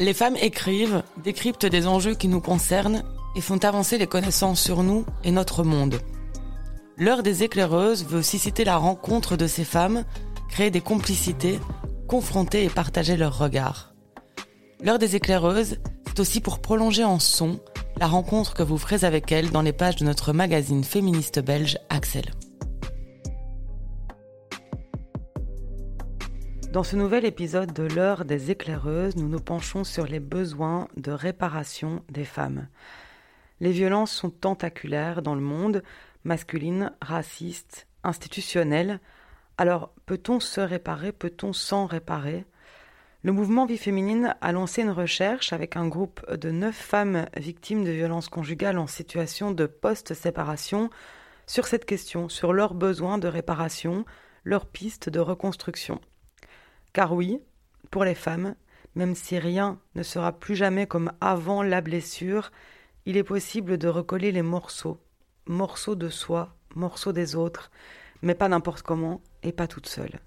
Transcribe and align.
Les 0.00 0.14
femmes 0.14 0.36
écrivent, 0.40 1.02
décryptent 1.22 1.66
des 1.66 1.86
enjeux 1.86 2.14
qui 2.14 2.26
nous 2.26 2.40
concernent 2.40 3.04
et 3.36 3.42
font 3.42 3.58
avancer 3.58 3.98
les 3.98 4.06
connaissances 4.06 4.58
sur 4.58 4.82
nous 4.82 5.04
et 5.24 5.30
notre 5.30 5.62
monde. 5.62 6.00
L'heure 6.96 7.22
des 7.22 7.42
éclaireuses 7.42 8.06
veut 8.06 8.20
aussi 8.20 8.38
citer 8.38 8.64
la 8.64 8.78
rencontre 8.78 9.36
de 9.36 9.46
ces 9.46 9.64
femmes, 9.64 10.06
créer 10.48 10.70
des 10.70 10.80
complicités, 10.80 11.60
confronter 12.08 12.64
et 12.64 12.70
partager 12.70 13.18
leurs 13.18 13.36
regards. 13.36 13.92
L'heure 14.82 14.98
des 14.98 15.16
éclaireuses, 15.16 15.76
c'est 16.06 16.20
aussi 16.20 16.40
pour 16.40 16.60
prolonger 16.60 17.04
en 17.04 17.18
son 17.18 17.60
la 17.98 18.06
rencontre 18.06 18.54
que 18.54 18.62
vous 18.62 18.78
ferez 18.78 19.04
avec 19.04 19.30
elles 19.30 19.50
dans 19.50 19.60
les 19.60 19.74
pages 19.74 19.96
de 19.96 20.06
notre 20.06 20.32
magazine 20.32 20.82
féministe 20.82 21.40
belge 21.40 21.76
Axel. 21.90 22.24
Dans 26.72 26.84
ce 26.84 26.94
nouvel 26.94 27.24
épisode 27.24 27.72
de 27.72 27.82
l'heure 27.82 28.24
des 28.24 28.52
éclaireuses, 28.52 29.16
nous 29.16 29.26
nous 29.26 29.40
penchons 29.40 29.82
sur 29.82 30.06
les 30.06 30.20
besoins 30.20 30.86
de 30.96 31.10
réparation 31.10 32.04
des 32.08 32.24
femmes. 32.24 32.68
Les 33.58 33.72
violences 33.72 34.12
sont 34.12 34.30
tentaculaires 34.30 35.20
dans 35.20 35.34
le 35.34 35.40
monde, 35.40 35.82
masculines, 36.22 36.92
racistes, 37.02 37.88
institutionnelles. 38.04 39.00
Alors, 39.58 39.92
peut-on 40.06 40.38
se 40.38 40.60
réparer 40.60 41.10
Peut-on 41.10 41.52
s'en 41.52 41.86
réparer? 41.86 42.44
Le 43.24 43.32
mouvement 43.32 43.66
Vie 43.66 43.76
féminine 43.76 44.36
a 44.40 44.52
lancé 44.52 44.82
une 44.82 44.90
recherche 44.90 45.52
avec 45.52 45.76
un 45.76 45.88
groupe 45.88 46.24
de 46.32 46.52
neuf 46.52 46.76
femmes 46.76 47.26
victimes 47.36 47.84
de 47.84 47.90
violences 47.90 48.28
conjugales 48.28 48.78
en 48.78 48.86
situation 48.86 49.50
de 49.50 49.66
post-séparation 49.66 50.88
sur 51.48 51.66
cette 51.66 51.84
question, 51.84 52.28
sur 52.28 52.52
leurs 52.52 52.74
besoins 52.74 53.18
de 53.18 53.26
réparation, 53.26 54.04
leurs 54.44 54.66
pistes 54.66 55.08
de 55.08 55.18
reconstruction. 55.18 56.00
Car 56.92 57.12
oui, 57.12 57.40
pour 57.90 58.04
les 58.04 58.14
femmes, 58.14 58.54
même 58.94 59.14
si 59.14 59.38
rien 59.38 59.78
ne 59.94 60.02
sera 60.02 60.32
plus 60.32 60.56
jamais 60.56 60.86
comme 60.86 61.12
avant 61.20 61.62
la 61.62 61.80
blessure, 61.80 62.50
il 63.06 63.16
est 63.16 63.24
possible 63.24 63.78
de 63.78 63.88
recoller 63.88 64.32
les 64.32 64.42
morceaux, 64.42 64.98
morceaux 65.46 65.94
de 65.94 66.08
soi, 66.08 66.54
morceaux 66.74 67.12
des 67.12 67.36
autres, 67.36 67.70
mais 68.22 68.34
pas 68.34 68.48
n'importe 68.48 68.82
comment 68.82 69.20
et 69.42 69.52
pas 69.52 69.66
toute 69.66 69.86
seule. 69.86 70.20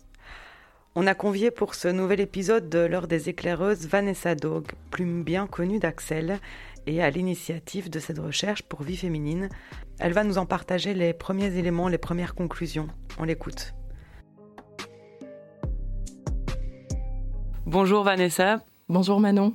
On 0.95 1.07
a 1.07 1.15
convié 1.15 1.49
pour 1.49 1.73
ce 1.73 1.87
nouvel 1.87 2.19
épisode 2.19 2.69
de 2.69 2.79
l'heure 2.79 3.07
des 3.07 3.27
éclaireuses 3.27 3.87
Vanessa 3.87 4.35
Dog, 4.35 4.67
plume 4.91 5.23
bien 5.23 5.47
connue 5.47 5.79
d'Axel, 5.79 6.39
et 6.85 7.01
à 7.01 7.09
l'initiative 7.09 7.89
de 7.89 7.99
cette 7.99 8.19
recherche 8.19 8.61
pour 8.63 8.83
vie 8.83 8.97
féminine. 8.97 9.49
Elle 9.99 10.13
va 10.13 10.23
nous 10.23 10.37
en 10.37 10.45
partager 10.45 10.93
les 10.93 11.13
premiers 11.13 11.57
éléments, 11.57 11.87
les 11.87 11.97
premières 11.97 12.35
conclusions. 12.35 12.87
On 13.17 13.23
l'écoute. 13.23 13.73
Bonjour 17.65 18.03
Vanessa. 18.03 18.59
Bonjour 18.89 19.21
Manon. 19.21 19.53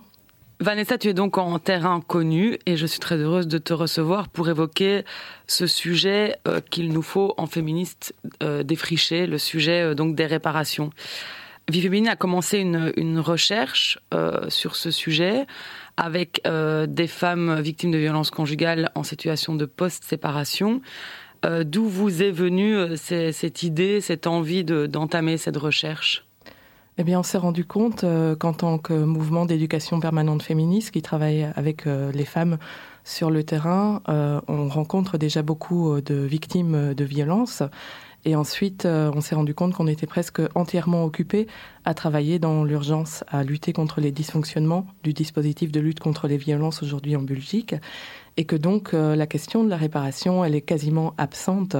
Vanessa, 0.60 0.96
tu 0.96 1.08
es 1.08 1.14
donc 1.14 1.36
en 1.36 1.58
terrain 1.58 2.00
connu 2.00 2.58
et 2.64 2.78
je 2.78 2.86
suis 2.86 2.98
très 3.00 3.16
heureuse 3.16 3.46
de 3.46 3.58
te 3.58 3.74
recevoir 3.74 4.28
pour 4.28 4.48
évoquer 4.48 5.04
ce 5.46 5.66
sujet 5.66 6.36
euh, 6.48 6.60
qu'il 6.60 6.88
nous 6.88 7.02
faut 7.02 7.34
en 7.36 7.46
féministe 7.46 8.14
euh, 8.42 8.62
défricher, 8.62 9.26
le 9.26 9.36
sujet 9.36 9.82
euh, 9.82 9.94
donc 9.94 10.16
des 10.16 10.24
réparations. 10.24 10.88
Vie 11.70 11.82
Féminine 11.82 12.08
a 12.08 12.16
commencé 12.16 12.58
une, 12.60 13.20
recherche 13.20 13.98
sur 14.48 14.74
ce 14.74 14.90
sujet 14.90 15.44
avec 15.98 16.40
des 16.46 17.06
femmes 17.06 17.60
victimes 17.60 17.90
de 17.90 17.98
violences 17.98 18.30
conjugales 18.30 18.90
en 18.94 19.02
situation 19.02 19.54
de 19.54 19.66
post-séparation. 19.66 20.80
D'où 21.44 21.84
vous 21.84 22.22
est 22.22 22.30
venue 22.30 22.96
cette 22.96 23.62
idée, 23.62 24.00
cette 24.00 24.26
envie 24.26 24.64
d'entamer 24.64 25.36
cette 25.36 25.58
recherche? 25.58 26.27
Eh 27.00 27.04
bien, 27.04 27.20
on 27.20 27.22
s'est 27.22 27.38
rendu 27.38 27.64
compte 27.64 28.02
euh, 28.02 28.34
qu'en 28.34 28.52
tant 28.52 28.76
que 28.76 28.92
mouvement 28.92 29.46
d'éducation 29.46 30.00
permanente 30.00 30.42
féministe 30.42 30.90
qui 30.90 31.00
travaille 31.00 31.48
avec 31.54 31.86
euh, 31.86 32.10
les 32.10 32.24
femmes 32.24 32.58
sur 33.04 33.30
le 33.30 33.44
terrain, 33.44 34.02
euh, 34.08 34.40
on 34.48 34.66
rencontre 34.68 35.16
déjà 35.16 35.42
beaucoup 35.42 36.00
de 36.00 36.14
victimes 36.16 36.94
de 36.94 37.04
violences. 37.04 37.62
Et 38.24 38.34
ensuite, 38.34 38.84
on 38.84 39.20
s'est 39.20 39.36
rendu 39.36 39.54
compte 39.54 39.74
qu'on 39.74 39.86
était 39.86 40.08
presque 40.08 40.42
entièrement 40.56 41.04
occupé 41.04 41.46
à 41.84 41.94
travailler 41.94 42.40
dans 42.40 42.64
l'urgence, 42.64 43.22
à 43.28 43.44
lutter 43.44 43.72
contre 43.72 44.00
les 44.00 44.10
dysfonctionnements 44.10 44.86
du 45.04 45.12
dispositif 45.12 45.70
de 45.70 45.78
lutte 45.78 46.00
contre 46.00 46.26
les 46.26 46.36
violences 46.36 46.82
aujourd'hui 46.82 47.14
en 47.14 47.22
Belgique. 47.22 47.76
Et 48.36 48.44
que 48.44 48.56
donc, 48.56 48.92
la 48.92 49.26
question 49.28 49.62
de 49.62 49.70
la 49.70 49.76
réparation, 49.76 50.44
elle 50.44 50.56
est 50.56 50.62
quasiment 50.62 51.14
absente 51.16 51.76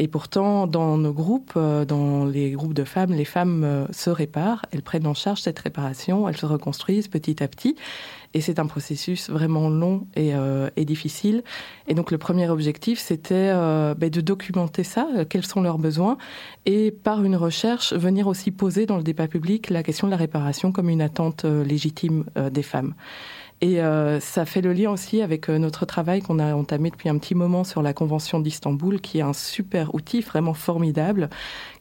et 0.00 0.06
pourtant, 0.06 0.68
dans 0.68 0.96
nos 0.96 1.12
groupes, 1.12 1.54
euh, 1.56 1.84
dans 1.84 2.24
les 2.24 2.52
groupes 2.52 2.72
de 2.72 2.84
femmes, 2.84 3.12
les 3.12 3.24
femmes 3.24 3.64
euh, 3.64 3.86
se 3.90 4.10
réparent, 4.10 4.64
elles 4.70 4.82
prennent 4.82 5.08
en 5.08 5.14
charge 5.14 5.40
cette 5.40 5.58
réparation, 5.58 6.28
elles 6.28 6.36
se 6.36 6.46
reconstruisent 6.46 7.08
petit 7.08 7.42
à 7.42 7.48
petit. 7.48 7.74
Et 8.32 8.40
c'est 8.40 8.60
un 8.60 8.66
processus 8.66 9.28
vraiment 9.28 9.70
long 9.70 10.06
et, 10.14 10.34
euh, 10.34 10.70
et, 10.76 10.84
difficile. 10.84 11.42
Et 11.88 11.94
donc 11.94 12.12
le 12.12 12.18
premier 12.18 12.48
objectif, 12.48 13.00
c'était 13.00 13.50
ben, 13.50 14.10
de 14.10 14.20
documenter 14.20 14.84
ça, 14.84 15.08
quels 15.30 15.46
sont 15.46 15.62
leurs 15.62 15.78
besoins, 15.78 16.18
et 16.66 16.90
par 16.90 17.24
une 17.24 17.36
recherche, 17.36 17.94
venir 17.94 18.26
aussi 18.26 18.50
poser 18.50 18.84
dans 18.84 18.98
le 18.98 19.02
débat 19.02 19.28
public 19.28 19.70
la 19.70 19.82
question 19.82 20.06
de 20.06 20.10
la 20.10 20.18
réparation 20.18 20.72
comme 20.72 20.90
une 20.90 21.00
attente 21.00 21.46
légitime 21.46 22.26
des 22.52 22.62
femmes. 22.62 22.94
Et 23.60 23.80
euh, 23.80 24.20
ça 24.20 24.44
fait 24.44 24.60
le 24.60 24.72
lien 24.72 24.90
aussi 24.90 25.20
avec 25.20 25.50
euh, 25.50 25.58
notre 25.58 25.84
travail 25.84 26.22
qu'on 26.22 26.38
a 26.38 26.54
entamé 26.54 26.90
depuis 26.90 27.08
un 27.08 27.18
petit 27.18 27.34
moment 27.34 27.64
sur 27.64 27.82
la 27.82 27.92
Convention 27.92 28.38
d'Istanbul, 28.38 29.00
qui 29.00 29.18
est 29.18 29.22
un 29.22 29.32
super 29.32 29.94
outil 29.96 30.20
vraiment 30.20 30.54
formidable, 30.54 31.28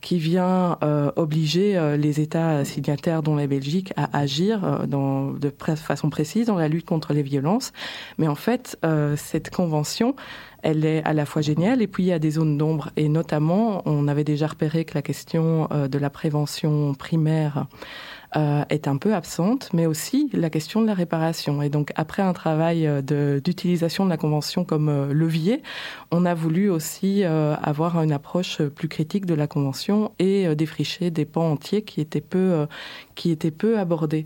qui 0.02 0.18
vient 0.18 0.78
euh, 0.84 1.12
obliger 1.16 1.98
les 1.98 2.20
États 2.20 2.66
signataires, 2.66 3.22
dont 3.22 3.36
la 3.36 3.46
Belgique, 3.46 3.94
à 3.96 4.18
agir 4.18 4.88
dans, 4.88 5.32
de 5.32 5.54
façon 5.76 6.10
précise 6.10 6.48
dans 6.48 6.58
la 6.58 6.68
lutte 6.68 6.86
contre 6.86 7.14
les 7.14 7.22
violences. 7.22 7.74
Mais 8.18 8.28
en 8.28 8.36
fait, 8.36 8.78
cette 9.16 9.50
convention, 9.50 10.16
elle 10.64 10.86
est 10.86 11.04
à 11.04 11.14
la 11.14 11.26
fois 11.26 11.42
géniale 11.42 11.82
et 11.82 11.88
puis 11.88 12.04
il 12.04 12.08
y 12.08 12.14
a 12.14 12.20
des 12.20 12.32
zones 12.32 12.58
d'ombre. 12.58 12.90
Et 12.96 13.10
notamment, 13.10 13.82
on 13.86 14.08
avait 14.08 14.24
déjà 14.24 14.48
repéré 14.48 14.86
que 14.86 14.96
la 14.96 15.02
question 15.02 15.68
de 15.72 15.98
la 15.98 16.10
prévention 16.10 16.94
primaire 16.94 17.68
euh, 18.36 18.66
est 18.70 18.90
un 18.90 18.98
peu 18.98 19.14
absente, 19.14 19.70
mais 19.74 19.86
aussi 19.86 20.30
la 20.34 20.50
question 20.50 20.82
de 20.82 20.88
la 20.88 20.94
réparation. 20.94 21.62
Et 21.62 21.70
donc, 21.70 21.94
après 21.96 22.22
un 22.22 22.34
travail 22.34 22.86
euh, 22.86 23.40
d'utilisation 23.40 24.04
de, 24.04 24.10
la 24.10 24.18
Convention 24.18 24.66
comme 24.66 24.90
euh, 24.90 25.14
levier, 25.14 25.64
on 26.12 26.26
a 26.26 26.34
voulu 26.34 26.70
aussi 26.70 27.24
avoir 27.24 28.02
une 28.02 28.12
approche 28.12 28.62
plus 28.62 28.90
critique 28.90 29.26
de 29.26 29.34
la 29.34 29.48
Convention 29.48 30.12
et 30.20 30.56
défricher 30.56 31.10
des 31.10 31.26
pans 31.26 31.52
entiers 31.52 31.84
qui 31.84 32.02
étaient 32.02 32.22
peu, 32.22 32.68
qui 33.16 33.32
étaient 33.32 33.52
peu 33.52 33.80
abordés. 33.80 34.26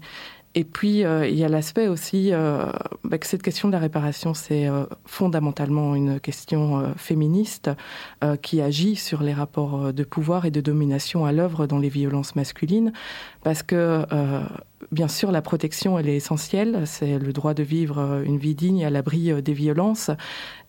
Et 0.53 0.65
puis, 0.65 1.05
euh, 1.05 1.27
il 1.27 1.37
y 1.37 1.45
a 1.45 1.49
l'aspect 1.49 1.87
aussi 1.87 2.33
euh, 2.33 2.65
bah, 3.05 3.17
que 3.17 3.25
cette 3.25 3.41
question 3.41 3.69
de 3.69 3.73
la 3.73 3.79
réparation, 3.79 4.33
c'est 4.33 4.67
euh, 4.67 4.83
fondamentalement 5.05 5.95
une 5.95 6.19
question 6.19 6.93
féministe 6.97 7.69
qui 8.41 8.61
agit 8.61 8.95
sur 8.95 9.23
les 9.23 9.33
rapports 9.33 9.93
de 9.93 10.03
pouvoir 10.03 10.45
et 10.45 10.51
de 10.51 10.61
domination 10.61 11.25
à 11.25 11.31
l'œuvre 11.31 11.67
dans 11.67 11.77
les 11.77 11.89
violences 11.89 12.35
masculines, 12.35 12.91
parce 13.43 13.63
que 13.63 14.05
bien 14.91 15.07
sûr, 15.07 15.31
la 15.31 15.41
protection, 15.41 15.97
elle 15.97 16.09
est 16.09 16.15
essentielle. 16.15 16.83
C'est 16.85 17.17
le 17.17 17.33
droit 17.33 17.53
de 17.53 17.63
vivre 17.63 18.21
une 18.25 18.37
vie 18.37 18.55
digne 18.55 18.85
à 18.85 18.89
l'abri 18.89 19.41
des 19.41 19.53
violences. 19.53 20.11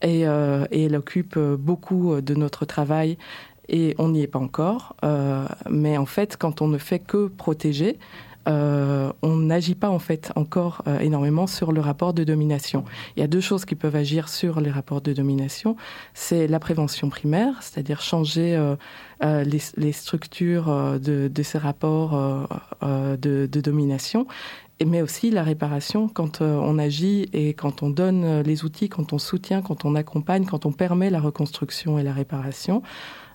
Et, 0.03 0.23
et, 0.23 0.85
elle 0.85 0.97
occupe 0.97 1.39
beaucoup 1.39 2.21
de 2.21 2.35
notre 2.35 2.65
travail. 2.65 3.19
Et 3.69 3.95
on 3.99 4.09
n'y 4.09 4.23
est 4.23 4.29
pas 4.29 4.39
encore. 4.39 4.97
mais 5.71 5.97
en 5.99 6.07
fait, 6.07 6.37
quand 6.37 6.63
on 6.63 6.69
ne 6.69 6.79
fait 6.79 7.01
que 7.01 7.29
protéger, 7.29 7.99
euh, 8.49 9.13
on 9.23 9.37
n'agit 9.37 9.75
pas 9.75 9.91
en 9.91 9.99
fait 9.99 10.33
encore 10.35 10.83
euh, 10.87 10.99
énormément 10.99 11.47
sur 11.47 11.73
le 11.73 11.81
rapport 11.81 12.13
de 12.13 12.25
domination. 12.25 12.85
Il 13.17 13.21
y 13.21 13.23
a 13.23 13.27
deux 13.27 13.41
choses 13.41 13.65
qui 13.65 13.75
peuvent 13.75 13.97
agir 13.97 14.29
sur 14.29 14.61
les 14.61 14.71
rapports 14.71 15.01
de 15.01 15.13
domination. 15.13 15.77
C'est 16.15 16.47
la 16.47 16.59
prévention 16.59 17.09
primaire, 17.09 17.63
c'est-à-dire 17.63 18.01
changer 18.01 18.57
euh, 19.23 19.45
les, 19.45 19.93
structures 19.93 20.99
de, 20.99 21.43
ces 21.43 21.59
rapports 21.59 22.49
de, 22.83 23.17
de, 23.47 23.61
domination, 23.61 24.27
mais 24.85 25.03
aussi 25.03 25.31
la 25.31 25.45
réparation 25.45 26.09
quand 26.09 26.41
on 26.41 26.79
agit 26.79 27.29
et 27.33 27.55
quand 27.55 27.85
on 27.85 27.91
donne 27.91 28.41
les 28.41 28.65
outils, 28.65 28.89
quand 28.89 29.13
on 29.13 29.19
soutient, 29.19 29.63
quand 29.63 29.85
on 29.85 29.95
accompagne, 29.95 30.45
quand 30.45 30.67
on 30.67 30.73
permet 30.73 31.11
la 31.11 31.21
reconstruction 31.21 31.99
et 31.99 32.03
la 32.03 32.13
réparation 32.13 32.83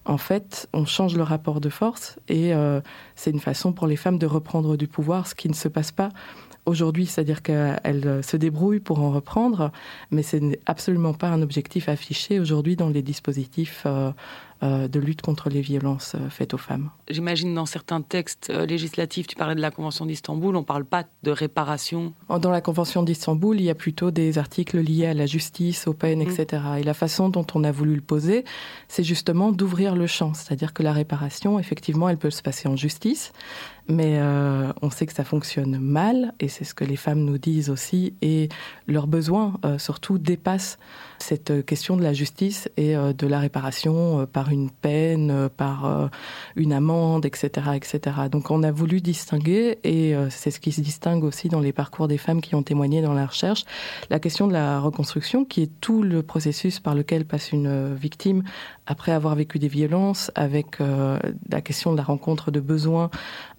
en 0.08 0.18
fait, 0.18 0.70
on 0.74 0.86
change 0.86 1.16
le 1.16 1.24
rapport 1.24 1.60
de 1.60 1.70
force 1.70 2.18
et 2.30 2.54
euh, 2.54 2.82
c'est 3.16 3.32
une 3.32 3.40
façon 3.40 3.74
pour 3.74 3.88
les 3.88 3.98
femmes 3.98 4.18
de 4.18 4.26
reprendre 4.26 4.78
du 4.78 4.88
pouvoir, 4.88 5.28
ce 5.28 5.36
qui 5.36 5.50
ne 5.50 5.54
se 5.54 5.68
passe 5.68 5.92
pas 5.92 6.10
aujourd'hui, 6.66 7.06
c'est-à-dire 7.06 7.42
qu'elles 7.42 8.22
se 8.24 8.38
débrouillent 8.38 8.82
pour 8.82 9.00
en 9.00 9.12
reprendre, 9.12 9.72
mais 10.12 10.22
ce 10.24 10.38
n'est 10.38 10.60
absolument 10.66 11.14
pas 11.14 11.30
un 11.30 11.42
objectif 11.42 11.88
affiché 11.90 12.40
aujourd'hui 12.40 12.76
dans 12.76 12.90
les 12.90 13.02
dispositifs 13.02 13.84
euh, 13.86 14.12
de 14.62 15.00
lutte 15.00 15.22
contre 15.22 15.50
les 15.50 15.62
violences 15.62 16.16
faites 16.30 16.54
aux 16.54 16.58
femmes. 16.58 16.90
J'imagine 17.10 17.54
dans 17.54 17.66
certains 17.66 18.02
textes 18.02 18.50
législatifs, 18.50 19.28
tu 19.28 19.36
parlais 19.36 19.56
de 19.56 19.62
la 19.62 19.72
Convention 19.72 20.06
d'Istanbul, 20.06 20.56
on 20.56 20.62
ne 20.62 20.66
parle 20.66 20.86
pas 20.86 21.06
de 21.24 21.32
réparation. 21.32 22.14
Dans 22.30 22.50
la 22.50 22.62
Convention 22.62 23.04
d'Istanbul, 23.04 23.60
il 23.60 23.66
y 23.66 23.70
a 23.70 23.76
plutôt 23.76 24.12
des 24.12 24.38
articles 24.38 24.80
liés 24.80 25.08
à 25.08 25.14
la 25.14 25.26
justice, 25.26 25.88
aux 25.88 25.94
peines, 25.94 26.22
etc. 26.22 26.64
Mm. 26.64 26.78
Et 26.78 26.84
la 26.84 26.94
façon 26.94 27.30
dont 27.30 27.46
on 27.54 27.64
a 27.64 27.72
voulu 27.72 27.96
le 27.96 28.02
poser, 28.02 28.46
c'est 28.88 29.04
justement 29.04 29.52
d'ouvrir 29.52 29.96
le 29.96 30.08
champ, 30.08 30.34
c'est-à-dire 30.34 30.74
que 30.74 30.84
la 30.84 30.94
réparation, 30.94 31.60
effectivement, 31.60 32.10
elle 32.10 32.18
peut 32.18 32.30
se 32.30 32.42
passer 32.42 32.68
en 32.68 32.76
justice, 32.76 33.32
mais 33.88 34.18
euh, 34.20 34.72
on 34.82 34.90
sait 34.90 35.06
que 35.06 35.14
ça 35.14 35.24
fonctionne 35.24 35.78
mal, 35.78 36.34
et 36.40 36.48
c'est 36.48 36.64
ce 36.64 36.74
que 36.74 36.84
les 36.84 36.96
femmes 36.96 37.20
nous 37.20 37.38
disent 37.38 37.70
aussi, 37.70 38.14
et 38.22 38.50
leurs 38.88 39.08
besoins 39.08 39.54
euh, 39.66 39.78
surtout 39.78 40.18
dépassent 40.18 40.78
cette 41.20 41.66
question 41.66 41.98
de 41.98 42.04
la 42.04 42.14
justice 42.14 42.70
et 42.78 42.96
euh, 42.96 43.14
de 43.14 43.28
la 43.28 43.40
réparation 43.40 44.26
par 44.32 44.50
une 44.50 44.70
peine, 44.70 45.50
par 45.50 46.10
une 46.56 46.74
amende, 46.74 47.26
etc., 47.26 47.72
etc. 47.76 48.16
Donc 48.32 48.52
on 48.52 48.64
a 48.64 48.72
voulu 48.72 49.02
distinguer, 49.02 49.80
et 49.84 50.16
c'est 50.30 50.52
ce 50.52 50.60
qui 50.60 50.72
se 50.72 50.82
distingue 50.82 51.24
aussi 51.24 51.50
dans 51.50 51.60
les 51.60 51.74
parcours 51.74 52.08
des 52.08 52.18
femmes 52.18 52.42
qui 52.42 52.56
ont 52.56 52.64
témoigné 52.64 53.02
dans 53.02 53.14
la 53.14 53.26
recherche, 53.26 53.66
la 54.10 54.20
question 54.20 54.48
de 54.48 54.54
la 54.54 54.80
reconstruction, 54.80 55.46
qui 55.46 55.64
est 55.64 55.72
tout 55.82 56.04
le 56.04 56.24
processus 56.24 56.80
par 56.80 56.96
lequel 56.96 57.26
passe 57.26 57.52
une 57.52 57.94
victime 57.96 58.44
après 58.86 59.12
avoir 59.12 59.36
vécu 59.36 59.60
des 59.60 59.68
violences, 59.68 60.32
avec 60.36 60.80
la 60.80 61.62
question 61.62 61.92
de 61.92 61.98
la 61.98 62.04
rencontre 62.04 62.52
de 62.52 62.60
besoins 62.60 63.10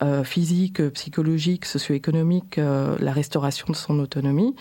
euh, 0.03 0.23
physique, 0.25 0.81
psychologique, 0.91 1.65
socio-économique, 1.65 2.59
euh, 2.59 2.97
la 3.01 3.13
restauration 3.13 3.67
de 3.69 3.77
son 3.77 3.99
autonomie. 3.99 4.55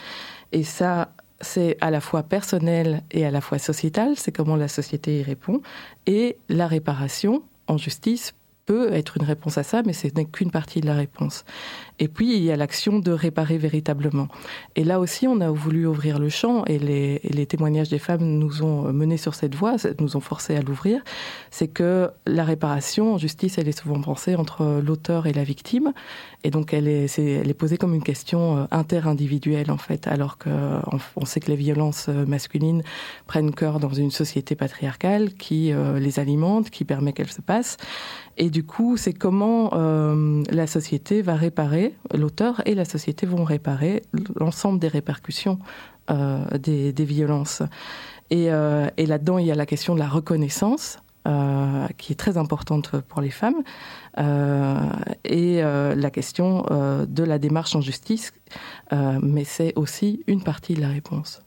Et 0.52 0.64
ça, 0.64 1.12
c'est 1.42 1.78
à 1.82 1.92
la 1.92 2.02
fois 2.02 2.24
personnel 2.24 3.04
et 3.12 3.26
à 3.26 3.32
la 3.32 3.42
fois 3.42 3.58
sociétal, 3.60 4.14
c'est 4.16 4.32
comment 4.32 4.56
la 4.56 4.68
société 4.68 5.20
y 5.20 5.24
répond, 5.24 5.62
et 6.06 6.38
la 6.50 6.68
réparation 6.68 7.44
en 7.68 7.78
justice 7.78 8.34
peut 8.68 8.94
être 8.94 9.18
une 9.18 9.26
réponse 9.26 9.58
à 9.58 9.64
ça, 9.64 9.82
mais 9.84 9.94
ce 9.94 10.08
n'est 10.14 10.26
qu'une 10.26 10.52
partie 10.52 10.82
de 10.82 10.86
la 10.86 10.94
réponse. 10.94 11.46
Et 12.00 12.10
puis, 12.10 12.36
il 12.36 12.44
y 12.44 12.52
a 12.52 12.58
l'action 12.58 13.00
de 13.00 13.12
réparer 13.12 13.58
véritablement. 13.58 14.28
Et 14.76 14.84
là 14.84 15.00
aussi, 15.00 15.26
on 15.26 15.40
a 15.40 15.50
voulu 15.50 15.88
ouvrir 15.88 16.20
le 16.20 16.30
champ, 16.30 16.66
et 16.66 16.78
les, 16.78 17.46
témoignages 17.48 17.90
des 17.90 17.98
femmes 17.98 18.24
nous 18.24 18.64
ont 18.64 18.92
menés 18.92 19.18
sur 19.18 19.34
cette 19.36 19.56
voie, 19.56 19.78
nous 20.00 20.18
ont 20.18 20.20
forcé 20.20 20.56
à 20.56 20.62
l'ouvrir. 20.62 21.02
C'est 21.50 21.70
que 21.70 22.12
la 22.28 22.44
réparation 22.44 23.14
en 23.14 23.18
justice, 23.18 23.58
elle 23.58 23.70
est 23.70 23.80
souvent 23.80 24.02
pensée 24.02 24.36
entre 24.36 24.82
l'auteur 24.86 25.28
et 25.28 25.34
la 25.34 25.46
victime. 25.46 25.94
Et 26.48 26.50
donc, 26.50 26.74
elle 26.74 26.88
est, 26.88 27.54
posée 27.58 27.78
comme 27.78 27.94
une 27.94 28.02
question 28.02 28.56
euh, 28.56 28.66
interindividuelle, 28.72 29.70
en 29.70 29.78
fait, 29.78 30.08
alors 30.08 30.38
qu'on 30.38 30.82
on 31.18 31.26
sait 31.26 31.42
que 31.42 31.52
les 31.52 31.58
violences 31.58 32.06
euh, 32.08 32.26
masculines 32.26 32.84
prennent 33.26 33.54
cœur 33.54 33.82
dans 33.82 33.90
une 33.90 34.12
société 34.12 34.56
patriarcale 34.56 35.34
qui 35.34 35.74
euh, 35.74 36.00
les 36.00 36.22
alimente, 36.22 36.70
qui 36.70 36.86
permet 36.86 37.12
qu'elles 37.12 37.34
se 37.34 37.42
passent. 37.42 37.76
Et 38.38 38.50
du 38.50 38.64
coup, 38.64 38.96
c'est 38.96 39.12
comment 39.12 39.72
la 39.74 40.68
société 40.68 41.24
va 41.24 41.36
réparer, 41.36 41.96
l'auteur 42.14 42.62
et 42.66 42.76
la 42.76 42.86
société 42.86 43.26
vont 43.26 43.44
réparer 43.44 44.04
l'ensemble 44.40 44.80
des 44.80 44.88
répercussions 44.88 45.58
des, 46.08 46.94
violences. 47.00 47.64
Et, 48.30 48.46
là-dedans, 48.50 49.40
il 49.40 49.48
y 49.48 49.52
a 49.52 49.56
la 49.56 49.66
question 49.66 49.96
de 49.96 50.00
la 50.00 50.08
reconnaissance. 50.08 51.00
Qui 51.98 52.14
est 52.14 52.16
très 52.16 52.38
importante 52.38 53.02
pour 53.02 53.20
les 53.20 53.32
femmes, 53.32 53.62
et 54.18 55.64
euh, 55.64 55.96
la 55.96 56.10
question 56.10 56.66
de 57.08 57.24
la 57.24 57.40
démarche 57.40 57.76
en 57.76 57.82
justice, 57.82 58.34
mais 58.92 59.44
c'est 59.44 59.74
aussi 59.76 60.24
une 60.28 60.44
partie 60.44 60.74
de 60.74 60.82
la 60.82 60.90
réponse. 60.90 61.42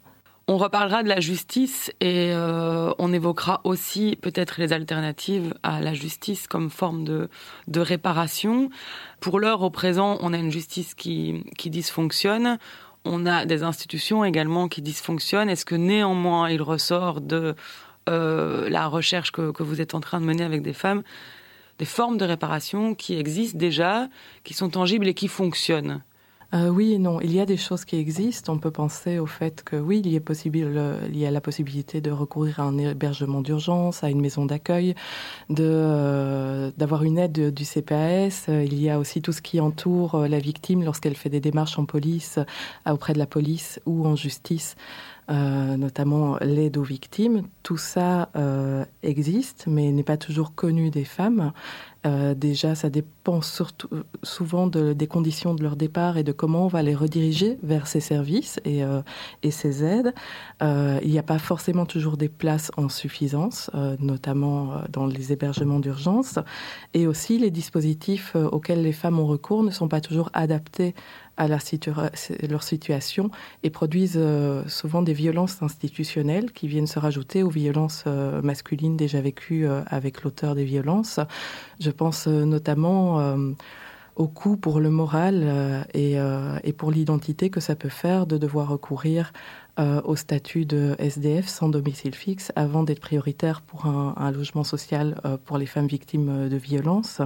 On 0.53 0.57
reparlera 0.57 1.05
de 1.05 1.09
la 1.09 1.21
justice 1.21 1.93
et 2.01 2.33
euh, 2.33 2.93
on 2.99 3.13
évoquera 3.13 3.61
aussi 3.63 4.19
peut-être 4.21 4.61
les 4.61 4.73
alternatives 4.73 5.55
à 5.63 5.81
la 5.81 5.95
justice 5.95 6.49
comme 6.49 6.71
forme 6.71 7.05
de, 7.05 7.29
réparation. 7.77 8.69
Pour 9.21 9.39
l'heure, 9.39 9.63
au 9.63 9.71
présent, 9.71 10.19
on 10.23 10.33
a 10.33 10.37
une 10.37 10.51
justice 10.51 10.97
qui, 10.97 11.45
dysfonctionne. 11.67 12.59
On 13.05 13.27
a 13.27 13.47
des 13.47 13.63
institutions 13.63 14.25
également 14.25 14.67
qui 14.67 14.83
dysfonctionnent. 14.83 15.49
Est-ce 15.49 15.65
que 15.65 15.77
néanmoins, 15.77 16.51
il 16.51 16.63
ressort 16.63 17.21
de 17.21 17.55
euh, 18.09 18.69
la 18.69 18.89
recherche 18.89 19.31
que 19.31 19.63
vous 19.63 19.81
êtes 19.81 19.95
en 19.95 20.01
train 20.01 20.21
de 20.21 20.27
mener 20.27 20.43
avec 20.43 20.63
des 20.63 20.73
femmes 20.73 21.05
des 21.81 21.87
formes 21.87 22.19
de 22.19 22.27
réparation 22.27 22.95
qui 22.95 23.17
existent 23.19 23.59
déjà, 23.59 24.11
qui 24.45 24.53
sont 24.53 24.69
tangibles 24.69 25.09
et 25.09 25.15
qui 25.15 25.29
fonctionnent 25.29 26.03
euh, 26.53 26.69
oui 26.69 26.95
et 26.95 26.99
non. 26.99 27.21
Il 27.21 27.33
y 27.33 27.39
a 27.39 27.47
des 27.47 27.57
choses 27.57 27.85
qui 27.85 27.97
existent. 27.97 28.53
On 28.53 28.59
peut 28.59 28.73
penser 28.73 29.21
au 29.21 29.27
fait 29.27 29.63
que 29.63 29.77
oui, 29.77 30.03
il 30.05 30.13
y, 30.13 30.17
a 30.17 30.21
possible, 30.21 30.59
il 31.09 31.17
y 31.17 31.25
a 31.25 31.31
la 31.31 31.41
possibilité 31.41 32.01
de 32.01 32.11
recourir 32.11 32.59
à 32.59 32.65
un 32.65 32.77
hébergement 32.77 33.41
d'urgence, 33.41 34.03
à 34.03 34.11
une 34.11 34.21
maison 34.21 34.47
d'accueil, 34.47 34.97
euh, 35.57 36.73
d'avoir 36.77 37.05
une 37.05 37.19
aide 37.19 37.55
du 37.55 37.65
CPAS. 37.65 38.49
Il 38.49 38.83
y 38.83 38.91
a 38.91 38.99
aussi 38.99 39.23
tout 39.23 39.31
ce 39.31 39.43
qui 39.43 39.61
entoure 39.61 40.17
euh, 40.17 40.27
la 40.27 40.41
victime 40.41 40.83
lorsqu'elle 40.83 41.15
fait 41.15 41.29
des 41.29 41.39
démarches 41.39 41.79
en 41.79 41.85
police, 41.85 42.41
auprès 42.85 43.13
de 43.13 43.21
la 43.21 43.27
police 43.27 43.81
ou 43.87 44.05
en 44.05 44.17
justice. 44.17 44.75
Euh, 45.31 45.77
notamment 45.77 46.39
l'aide 46.41 46.77
aux 46.77 46.83
victimes. 46.83 47.43
Tout 47.63 47.77
ça 47.77 48.31
euh, 48.35 48.85
existe, 49.05 49.67
mais 49.69 49.93
n'est 49.93 50.03
pas 50.03 50.17
toujours 50.17 50.57
connu 50.57 50.91
des 50.91 51.05
femmes. 51.05 51.53
Euh, 52.05 52.35
déjà, 52.35 52.75
ça 52.75 52.91
dépend 52.91 53.41
surtout, 53.41 53.89
souvent 54.25 54.67
de, 54.67 54.93
des 54.93 55.07
conditions 55.07 55.55
de 55.55 55.63
leur 55.63 55.77
départ 55.77 56.17
et 56.17 56.25
de 56.25 56.33
comment 56.33 56.65
on 56.65 56.69
va 56.69 56.83
les 56.83 56.97
rediriger 56.97 57.59
vers 57.63 57.87
ces 57.87 58.01
services 58.01 58.59
et, 58.65 58.81
et 59.43 59.51
ces 59.51 59.85
aides. 59.85 60.15
Il 60.63 61.11
n'y 61.11 61.19
a 61.19 61.23
pas 61.23 61.39
forcément 61.39 61.87
toujours 61.87 62.17
des 62.17 62.31
places 62.31 62.73
en 62.77 62.89
suffisance, 62.89 63.71
notamment 64.01 64.81
dans 64.91 65.07
les 65.07 65.33
hébergements 65.33 65.79
d'urgence. 65.79 66.39
Et 66.95 67.07
aussi, 67.07 67.39
les 67.39 67.51
dispositifs 67.51 68.35
auxquels 68.35 68.83
les 68.83 68.93
femmes 68.93 69.21
ont 69.21 69.27
recours 69.27 69.63
ne 69.63 69.71
sont 69.71 69.89
pas 69.89 70.01
toujours 70.01 70.31
adaptés 70.33 70.95
à 71.41 71.49
leur, 71.49 71.63
situ 71.63 71.91
leur 72.49 72.63
situation 72.63 73.31
et 73.63 73.71
produisent 73.71 74.21
souvent 74.67 75.03
des 75.03 75.15
violences 75.15 75.63
institutionnelles 75.63 76.53
qui 76.53 76.69
viennent 76.69 76.87
se 76.87 76.99
rajouter 76.99 77.43
aux 77.43 77.49
violences 77.51 78.05
masculines 78.43 78.97
déjà 78.97 79.21
vécues 79.21 79.67
avec 79.87 80.23
l'auteur 80.23 80.55
des 80.55 80.65
violences. 80.65 81.19
Je 81.81 81.91
pense 81.91 82.27
euh, 82.27 82.45
notamment 82.45 83.21
euh, 83.21 83.53
au 84.17 84.27
coût 84.27 84.57
pour 84.57 84.81
le 84.81 84.91
moral 84.91 85.43
euh, 85.45 86.59
et 86.63 86.73
pour 86.73 86.91
l'identité 86.91 87.49
que 87.51 87.61
ça 87.61 87.75
peut 87.75 87.89
faire 87.89 88.27
de 88.27 88.37
devoir 88.37 88.69
recourir 88.69 89.33
euh, 89.81 90.03
au 90.05 90.15
statut 90.15 90.67
de 90.67 90.95
SDF 90.99 91.49
sans 91.49 91.71
domicile 91.71 92.15
fixe 92.15 92.53
avant 92.55 92.83
d'être 92.83 93.01
prioritaire 93.01 93.63
pour 93.63 93.87
un, 93.87 94.31
logement 94.31 94.63
social 94.63 95.19
euh, 95.25 95.39
pour 95.43 95.57
les 95.57 95.65
femmes 95.65 95.87
victimes 95.87 96.49
de 96.49 96.57
violences 96.57 97.23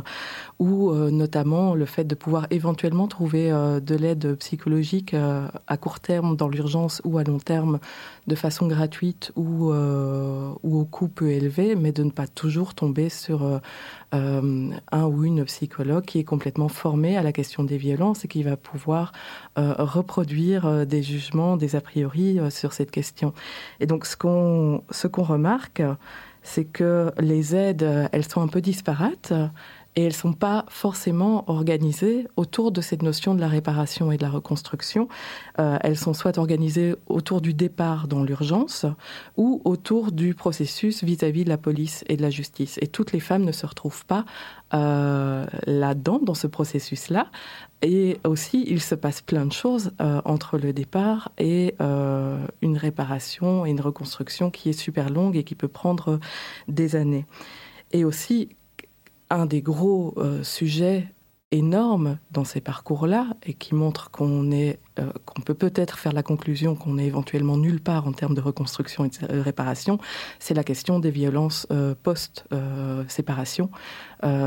ou 0.58 0.90
euh, 0.90 1.10
notamment 1.10 1.74
le 1.74 1.84
fait 1.84 2.04
de 2.04 2.14
pouvoir 2.14 2.46
éventuellement 2.50 3.08
trouver 3.08 3.50
euh, 3.50 3.80
de 3.80 3.94
l'aide 3.94 4.36
psychologique 4.36 5.14
euh, 5.14 5.48
à 5.66 5.76
court 5.76 6.00
terme 6.00 6.36
dans 6.36 6.48
l'urgence 6.48 7.02
ou 7.04 7.18
à 7.18 7.24
long 7.24 7.38
terme 7.38 7.80
de 8.26 8.34
façon 8.34 8.66
gratuite 8.66 9.32
euh, 9.36 10.52
ou 10.62 10.78
au 10.78 10.84
coût 10.84 11.08
peu 11.08 11.30
élevé 11.30 11.74
mais 11.76 11.92
de 11.92 12.02
ne 12.02 12.10
pas 12.10 12.26
toujours 12.26 12.74
tomber 12.74 13.08
sur 13.08 13.60
euh, 14.14 14.70
un 14.93 15.05
ou 15.05 15.25
une 15.25 15.44
psychologue 15.44 16.05
qui 16.05 16.20
est 16.20 16.25
complètement 16.25 16.69
formée 16.69 17.16
à 17.16 17.22
la 17.22 17.32
question 17.32 17.64
des 17.64 17.76
violences 17.76 18.25
et 18.25 18.28
qui 18.28 18.43
va 18.43 18.56
pouvoir 18.56 19.12
euh, 19.58 19.75
reproduire 19.78 20.66
euh, 20.66 20.85
des 20.85 21.02
jugements, 21.02 21.56
des 21.56 21.76
a 21.76 21.80
priori 21.80 22.38
sur 22.50 22.73
cette 22.73 22.90
question. 22.90 23.33
Et 23.80 23.87
donc 23.87 24.06
ce 24.06 24.16
qu'on 24.16 24.83
qu 24.88 25.21
remarque, 25.21 25.83
c'est 26.42 26.64
que 26.64 27.11
les 27.18 27.56
aides, 27.56 28.09
elles 28.12 28.28
sont 28.28 28.42
un 28.42 28.49
peu 28.49 28.61
disparates 28.61 29.33
et 29.96 30.02
elles 30.02 30.08
ne 30.08 30.12
sont 30.12 30.32
pas 30.32 30.64
forcément 30.68 31.48
organisées 31.48 32.26
autour 32.36 32.72
de 32.72 32.80
cette 32.80 33.02
notion 33.02 33.34
de 33.34 33.40
la 33.40 33.48
réparation 33.48 34.10
et 34.10 34.16
de 34.16 34.22
la 34.22 34.30
reconstruction. 34.30 35.08
Euh, 35.60 35.78
elles 35.82 35.96
sont 35.96 36.14
soit 36.14 36.36
organisées 36.38 36.96
autour 37.06 37.40
du 37.40 37.54
départ 37.54 38.08
dans 38.08 38.22
l'urgence 38.22 38.86
ou 39.36 39.62
autour 39.64 40.10
du 40.10 40.34
processus 40.34 41.04
vis-à-vis 41.04 41.42
-vis 41.42 41.44
de 41.44 41.48
la 41.48 41.58
police 41.58 42.04
et 42.08 42.16
de 42.16 42.22
la 42.22 42.30
justice. 42.30 42.78
Et 42.82 42.88
toutes 42.88 43.12
les 43.12 43.20
femmes 43.20 43.44
ne 43.44 43.52
se 43.52 43.66
retrouvent 43.66 44.04
pas 44.06 44.24
euh, 44.72 45.46
là-dedans, 45.66 46.18
dans 46.20 46.34
ce 46.34 46.48
processus-là. 46.48 47.30
Et 47.82 48.18
aussi, 48.24 48.64
il 48.66 48.80
se 48.80 48.94
passe 48.96 49.20
plein 49.20 49.46
de 49.46 49.52
choses 49.52 49.92
euh, 50.00 50.20
entre 50.24 50.58
le 50.58 50.72
départ 50.72 51.30
et 51.38 51.74
une 52.62 52.78
réparation 52.78 53.66
et 53.66 53.70
une 53.70 53.80
reconstruction 53.80 54.50
qui 54.50 54.70
est 54.70 54.78
super 54.86 55.10
longue 55.10 55.36
et 55.36 55.44
qui 55.44 55.54
peut 55.54 55.68
prendre 55.68 56.18
des 56.66 56.96
années. 56.96 57.26
Et 57.92 58.04
aussi, 58.04 58.48
un 59.31 59.47
des 59.47 59.62
gros 59.62 60.14
euh, 60.16 60.43
sujets 60.43 61.09
énormes 61.50 62.19
dans 62.33 62.45
ces 62.45 62.61
parcours-là 62.61 63.28
et 63.45 63.54
qui 63.54 63.76
montre 63.76 64.11
euh, 64.21 64.73
qu'on 65.25 65.40
peut 65.43 65.54
peut-être 65.54 65.99
faire 65.99 66.12
la 66.12 66.25
conclusion 66.25 66.75
qu'on 66.75 66.99
est 66.99 67.07
éventuellement 67.07 67.57
nulle 67.57 67.81
part 67.81 68.09
en 68.09 68.12
termes 68.12 68.35
de 68.35 68.40
reconstruction 68.40 69.04
et 69.04 69.09
de 69.09 69.38
réparation, 69.38 69.99
c'est 70.40 70.54
la 70.54 70.64
question 70.64 70.99
des 70.99 71.12
violences 71.12 71.69
euh, 71.71 71.95
post-séparation 72.02 73.71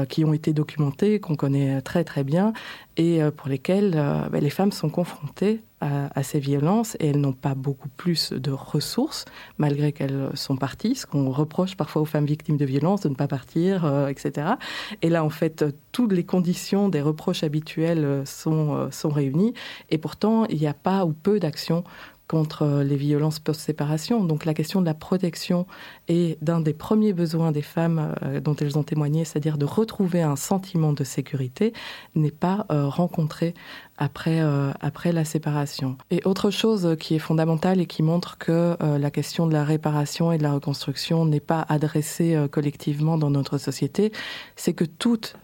qui 0.10 0.26
ont 0.26 0.34
été 0.34 0.54
documentées, 0.54 1.20
qu'on 1.20 1.36
connaît 1.36 1.84
très 1.84 2.04
très 2.04 2.24
bien, 2.24 2.52
et 2.98 3.20
pour 3.38 3.48
lesquelles 3.48 3.92
ben, 3.92 4.40
les 4.42 4.50
femmes 4.50 4.72
sont 4.72 4.90
confrontées 4.90 5.62
à, 5.80 6.24
ces 6.24 6.40
violences 6.40 6.96
et 7.00 7.08
elles 7.08 7.22
n'ont 7.22 7.34
pas 7.34 7.54
beaucoup 7.54 7.90
plus 7.90 8.34
de 8.34 8.52
ressources 8.52 9.26
malgré 9.58 9.92
qu'elles 9.92 10.32
sont 10.34 10.58
parties, 10.58 10.96
ce 10.96 11.06
qu'on 11.06 11.30
reproche 11.30 11.76
parfois 11.76 12.02
aux 12.02 12.06
femmes 12.06 12.26
victimes 12.26 12.58
de 12.58 12.66
violences 12.66 13.02
de 13.02 13.10
ne 13.10 13.16
pas 13.16 13.28
partir, 13.28 14.08
etc. 14.10 14.54
Et 15.02 15.10
là, 15.10 15.24
en 15.24 15.30
fait, 15.30 15.66
toutes 15.92 16.14
les 16.14 16.24
conditions 16.24 16.90
des 16.90 17.02
reproches 17.02 17.44
habituels 17.44 18.24
sont, 18.26 18.90
sont 18.92 19.10
réunies 19.10 19.54
et 19.90 19.98
pourtant, 19.98 20.46
il 20.46 20.58
n'y 20.58 20.68
a 20.68 20.74
pas 20.74 21.06
ou 21.06 21.14
peu 21.14 21.40
d'actions 21.40 21.84
contre 22.28 22.84
les 22.84 22.98
violences 22.98 23.40
post-séparation. 23.40 24.24
Donc 24.24 24.46
la 24.46 24.54
question 24.54 24.82
de 24.82 24.86
la 24.86 24.94
protection 24.94 25.66
est 26.08 26.42
d'un 26.44 26.60
des 26.60 26.74
premiers 26.74 27.14
besoins 27.14 27.52
des 27.52 27.62
femmes 27.62 28.14
euh, 28.24 28.40
dont 28.40 28.56
elles 28.56 28.78
ont 28.78 28.84
témoigné, 28.84 29.24
c'est-à-dire 29.26 29.58
de 29.58 29.66
retrouver 29.66 30.22
un 30.22 30.36
sentiment 30.36 30.94
de 30.94 31.04
sécurité, 31.04 31.74
n'est 32.16 32.32
pas 32.32 32.66
euh, 32.72 32.88
rencontré 32.88 33.54
après, 33.98 34.42
euh, 34.42 34.72
après 34.82 35.12
la 35.12 35.26
séparation. 35.26 35.98
Et 36.12 36.22
autre 36.26 36.52
chose 36.52 36.96
qui 37.00 37.16
est 37.16 37.20
fondamentale 37.20 37.80
et 37.80 37.86
qui 37.86 38.04
montre 38.04 38.38
que 38.38 38.78
la 38.80 39.12
question 39.12 39.48
de 39.48 39.54
la 39.54 39.64
réparation 39.64 40.32
et 40.32 40.38
de 40.38 40.44
la 40.44 40.54
reconstruction 40.54 41.26
n'est 41.26 41.40
pas 41.40 41.66
adressée 41.68 42.38
collectivement 42.52 43.18
dans 43.18 43.30
notre 43.30 43.58
société, 43.58 44.12
c'est 44.56 44.74
que 44.74 44.86
toutes 44.86 45.36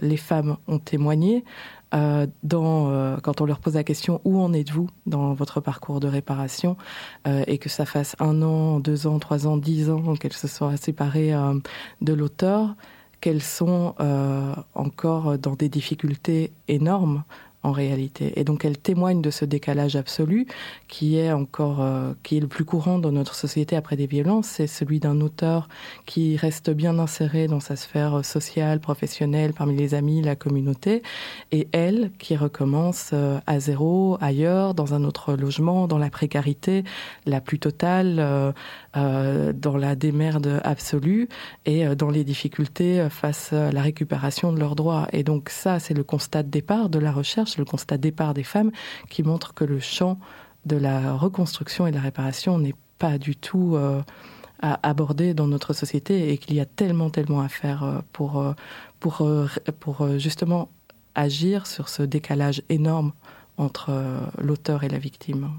les 0.00 0.16
femmes 0.16 0.56
ont 0.68 0.78
témoigné 0.78 1.44
euh, 1.94 2.26
dans, 2.42 2.90
euh, 2.90 3.16
quand 3.22 3.40
on 3.40 3.44
leur 3.44 3.58
pose 3.58 3.74
la 3.74 3.84
question 3.84 4.20
où 4.24 4.40
en 4.40 4.52
êtes-vous 4.52 4.88
dans 5.06 5.34
votre 5.34 5.60
parcours 5.60 6.00
de 6.00 6.08
réparation 6.08 6.76
euh, 7.26 7.44
et 7.46 7.58
que 7.58 7.68
ça 7.68 7.84
fasse 7.84 8.16
un 8.18 8.42
an, 8.42 8.80
deux 8.80 9.06
ans, 9.06 9.18
trois 9.18 9.46
ans, 9.46 9.56
dix 9.56 9.90
ans 9.90 10.14
qu'elles 10.14 10.32
se 10.32 10.48
soient 10.48 10.76
séparées 10.76 11.32
de 12.00 12.12
l'auteur, 12.12 12.74
qu'elles 13.20 13.42
sont 13.42 13.94
encore 14.74 15.38
dans 15.38 15.54
des 15.54 15.68
difficultés 15.68 16.52
énormes 16.68 17.24
en 17.62 17.72
réalité. 17.72 18.32
Et 18.36 18.44
donc 18.44 18.64
elle 18.64 18.78
témoigne 18.78 19.22
de 19.22 19.30
ce 19.30 19.44
décalage 19.44 19.96
absolu 19.96 20.46
qui 20.88 21.16
est 21.16 21.32
encore, 21.32 21.80
euh, 21.80 22.12
qui 22.22 22.36
est 22.36 22.40
le 22.40 22.48
plus 22.48 22.64
courant 22.64 22.98
dans 22.98 23.12
notre 23.12 23.34
société 23.34 23.76
après 23.76 23.96
des 23.96 24.06
violences, 24.06 24.46
c'est 24.46 24.66
celui 24.66 25.00
d'un 25.00 25.20
auteur 25.20 25.68
qui 26.06 26.36
reste 26.36 26.70
bien 26.70 26.98
inséré 26.98 27.46
dans 27.46 27.60
sa 27.60 27.76
sphère 27.76 28.24
sociale, 28.24 28.80
professionnelle, 28.80 29.52
parmi 29.52 29.76
les 29.76 29.94
amis, 29.94 30.22
la 30.22 30.36
communauté, 30.36 31.02
et 31.50 31.68
elle 31.72 32.10
qui 32.18 32.36
recommence 32.36 33.10
euh, 33.12 33.38
à 33.46 33.60
zéro, 33.60 34.18
ailleurs, 34.20 34.74
dans 34.74 34.94
un 34.94 35.04
autre 35.04 35.34
logement, 35.34 35.86
dans 35.86 35.98
la 35.98 36.10
précarité 36.10 36.84
la 37.26 37.40
plus 37.40 37.58
totale, 37.58 38.16
euh, 38.18 38.52
dans 38.94 39.76
la 39.78 39.94
démerde 39.94 40.60
absolue 40.64 41.28
et 41.64 41.86
dans 41.96 42.10
les 42.10 42.24
difficultés 42.24 43.06
face 43.08 43.52
à 43.52 43.72
la 43.72 43.80
récupération 43.80 44.52
de 44.52 44.60
leurs 44.60 44.76
droits. 44.76 45.08
Et 45.12 45.22
donc 45.22 45.48
ça, 45.48 45.78
c'est 45.78 45.94
le 45.94 46.04
constat 46.04 46.42
de 46.42 46.50
départ 46.50 46.90
de 46.90 46.98
la 46.98 47.10
recherche 47.10 47.56
le 47.58 47.64
constat 47.64 47.96
de 47.96 48.02
départ 48.02 48.34
des 48.34 48.42
femmes, 48.42 48.70
qui 49.08 49.22
montre 49.22 49.54
que 49.54 49.64
le 49.64 49.80
champ 49.80 50.18
de 50.66 50.76
la 50.76 51.14
reconstruction 51.14 51.86
et 51.86 51.90
de 51.90 51.96
la 51.96 52.02
réparation 52.02 52.58
n'est 52.58 52.74
pas 52.98 53.18
du 53.18 53.36
tout 53.36 53.74
euh, 53.76 54.02
abordé 54.60 55.34
dans 55.34 55.48
notre 55.48 55.72
société 55.72 56.30
et 56.30 56.38
qu'il 56.38 56.54
y 56.54 56.60
a 56.60 56.66
tellement, 56.66 57.10
tellement 57.10 57.40
à 57.40 57.48
faire 57.48 57.82
euh, 57.82 57.98
pour, 58.12 58.38
euh, 58.38 58.52
pour, 59.00 59.26
pour 59.80 60.18
justement 60.18 60.70
agir 61.14 61.66
sur 61.66 61.88
ce 61.88 62.02
décalage 62.02 62.62
énorme 62.68 63.12
entre 63.58 63.92
l'auteur 64.38 64.82
et 64.84 64.88
la 64.88 64.98
victime. 64.98 65.50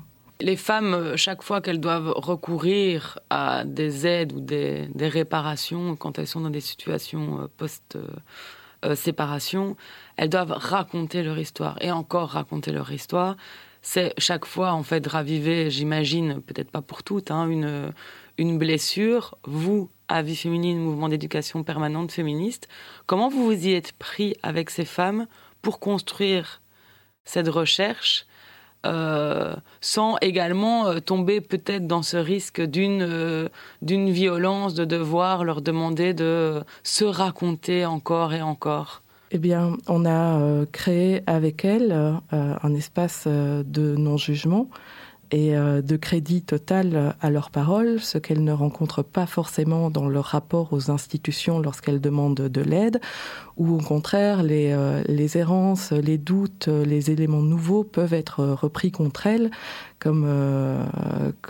Les 0.41 0.55
femmes, 0.55 1.15
chaque 1.15 1.43
fois 1.43 1.61
qu'elles 1.61 1.79
doivent 1.79 2.13
recourir 2.15 3.19
à 3.29 3.63
des 3.65 4.05
aides 4.07 4.33
ou 4.33 4.41
des, 4.41 4.89
réparations, 4.99 5.95
quand 5.95 6.19
elles 6.19 6.27
sont 6.27 6.41
dans 6.41 6.49
des 6.49 6.59
situations 6.59 7.49
euh, 8.83 8.95
séparation, 8.95 9.77
elles 10.17 10.29
doivent 10.29 10.51
raconter 10.51 11.23
leur 11.23 11.39
histoire 11.39 11.77
et 11.81 11.91
encore 11.91 12.31
raconter 12.31 12.71
leur 12.71 12.91
histoire. 12.91 13.37
C'est 13.81 14.13
chaque 14.17 14.45
fois 14.45 14.71
en 14.71 14.83
fait 14.83 15.05
raviver, 15.07 15.69
j'imagine, 15.69 16.41
peut-être 16.41 16.71
pas 16.71 16.81
pour 16.81 17.03
toutes, 17.03 17.31
hein, 17.31 17.47
une, 18.37 18.57
blessure. 18.57 19.37
Vous, 19.45 19.89
à 20.07 20.21
Vie 20.21 20.35
Féminine, 20.35 20.79
mouvement 20.79 21.09
d'éducation 21.09 21.63
permanente 21.63 22.11
féministe, 22.11 22.67
comment 23.05 23.29
vous 23.29 23.45
vous 23.45 23.67
y 23.67 23.73
êtes 23.73 23.93
pris 23.93 24.35
avec 24.41 24.69
ces 24.69 24.85
femmes 24.85 25.27
pour 25.61 25.79
construire 25.79 26.61
cette 27.25 27.47
recherche 27.47 28.25
euh, 28.85 29.53
sans 29.79 30.17
également 30.21 30.87
euh, 30.87 30.99
tomber 30.99 31.39
peut-être 31.39 31.87
dans 31.87 32.01
ce 32.01 32.17
risque 32.17 32.61
d'une 32.61 33.01
euh, 33.01 33.47
d'une 33.81 34.09
violence, 34.09 34.73
de 34.73 34.83
devoir 34.83 35.45
leur 35.45 35.61
demander 35.61 36.13
de 36.13 36.61
se 36.83 37.05
raconter 37.05 37.85
encore 37.85 38.33
et 38.33 38.41
encore. 38.41 39.01
Eh 39.31 39.37
bien, 39.37 39.77
on 39.87 40.05
a 40.05 40.63
créé 40.71 41.23
avec 41.25 41.65
elle 41.65 41.91
un 42.31 42.75
espace 42.75 43.25
de 43.25 43.95
non-jugement 43.95 44.69
et 45.31 45.53
de 45.55 45.95
crédit 45.95 46.41
total 46.41 47.15
à 47.19 47.29
leurs 47.29 47.49
paroles, 47.49 47.99
ce 47.99 48.17
qu'elles 48.17 48.43
ne 48.43 48.51
rencontrent 48.51 49.03
pas 49.03 49.25
forcément 49.25 49.89
dans 49.89 50.07
leur 50.07 50.25
rapport 50.25 50.73
aux 50.73 50.91
institutions 50.91 51.59
lorsqu'elles 51.59 52.01
demandent 52.01 52.35
de 52.35 52.61
l'aide, 52.61 52.99
ou 53.57 53.75
au 53.75 53.77
contraire 53.77 54.43
les, 54.43 54.71
euh, 54.71 55.03
les 55.07 55.37
errances, 55.37 55.91
les 55.91 56.17
doutes, 56.17 56.67
les 56.67 57.11
éléments 57.11 57.41
nouveaux 57.41 57.83
peuvent 57.83 58.13
être 58.13 58.43
repris 58.43 58.91
contre 58.91 59.27
elles 59.27 59.51
comme, 60.03 60.25
euh, 60.25 60.83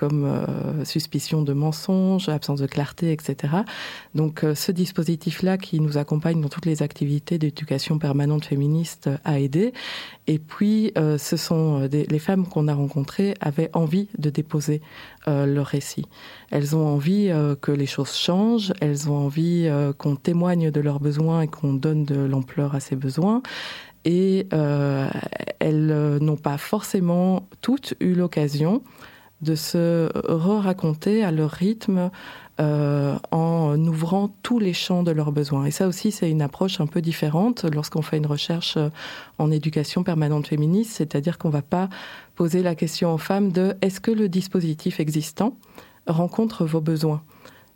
euh, 0.03 0.85
suspicion 0.85 1.41
de 1.41 1.53
mensonge, 1.53 2.29
absence 2.29 2.59
de 2.59 2.67
clarté, 2.67 3.11
etc. 3.11 3.53
Donc 4.13 4.45
ce 4.53 4.71
dispositif-là 4.71 5.57
qui 5.57 5.79
nous 5.79 5.97
accompagne 5.97 6.39
dans 6.39 6.49
toutes 6.49 6.65
les 6.65 6.83
activités 6.83 7.37
d'éducation 7.37 7.97
permanente 7.97 8.45
féministe 8.45 9.09
a 9.23 9.39
aidé. 9.39 9.73
Et 10.27 10.39
puis 10.39 10.93
ce 10.95 11.37
sont 11.37 11.89
les 11.91 12.19
femmes 12.19 12.47
qu'on 12.47 12.67
a 12.67 12.73
rencontrées 12.73 13.33
avaient 13.41 13.69
envie 13.73 14.07
de 14.17 14.29
déposer 14.29 14.81
leur 15.27 15.65
récit. 15.65 16.05
Elles 16.51 16.75
ont 16.75 16.85
envie 16.85 17.31
que 17.61 17.71
les 17.71 17.85
choses 17.85 18.15
changent, 18.15 18.73
elles 18.81 19.09
ont 19.09 19.17
envie 19.17 19.69
qu'on 19.97 20.15
témoigne 20.15 20.71
de 20.71 20.81
leurs 20.81 20.99
besoins 20.99 21.41
et 21.41 21.47
qu'on 21.47 21.73
donne 21.73 22.05
de 22.05 22.19
l'ampleur 22.19 22.75
à 22.75 22.79
ses 22.79 22.95
besoins. 22.95 23.41
Et 24.05 24.47
euh, 24.53 25.07
elles 25.59 25.91
euh, 25.91 26.19
n'ont 26.19 26.35
pas 26.35 26.57
forcément 26.57 27.47
toutes 27.61 27.93
eu 27.99 28.13
l'occasion 28.13 28.81
de 29.41 29.55
se 29.55 30.09
re-raconter 30.25 31.23
à 31.23 31.31
leur 31.31 31.51
rythme 31.51 32.11
euh, 32.61 33.17
en 33.31 33.77
ouvrant 33.77 34.33
tous 34.41 34.59
les 34.59 34.71
champs 34.71 35.03
de 35.03 35.11
leurs 35.11 35.33
besoins. 35.33 35.65
Et 35.65 35.71
ça 35.71 35.87
aussi, 35.87 36.11
c'est 36.11 36.29
une 36.31 36.41
approche 36.41 36.79
un 36.79 36.87
peu 36.87 37.01
différente 37.01 37.65
lorsqu'on 37.65 38.01
fait 38.01 38.17
une 38.17 38.25
recherche 38.25 38.77
en 39.37 39.51
éducation 39.51 40.03
permanente 40.03 40.47
féministe, 40.47 40.93
c'est-à-dire 40.93 41.37
qu'on 41.37 41.49
ne 41.49 41.53
va 41.53 41.61
pas 41.61 41.89
poser 42.35 42.63
la 42.63 42.73
question 42.73 43.13
aux 43.13 43.17
femmes 43.17 43.51
de 43.51 43.75
est-ce 43.81 43.99
que 43.99 44.11
le 44.11 44.29
dispositif 44.29 45.01
existant 45.01 45.57
rencontre 46.07 46.63
vos 46.63 46.81
besoins? 46.81 47.21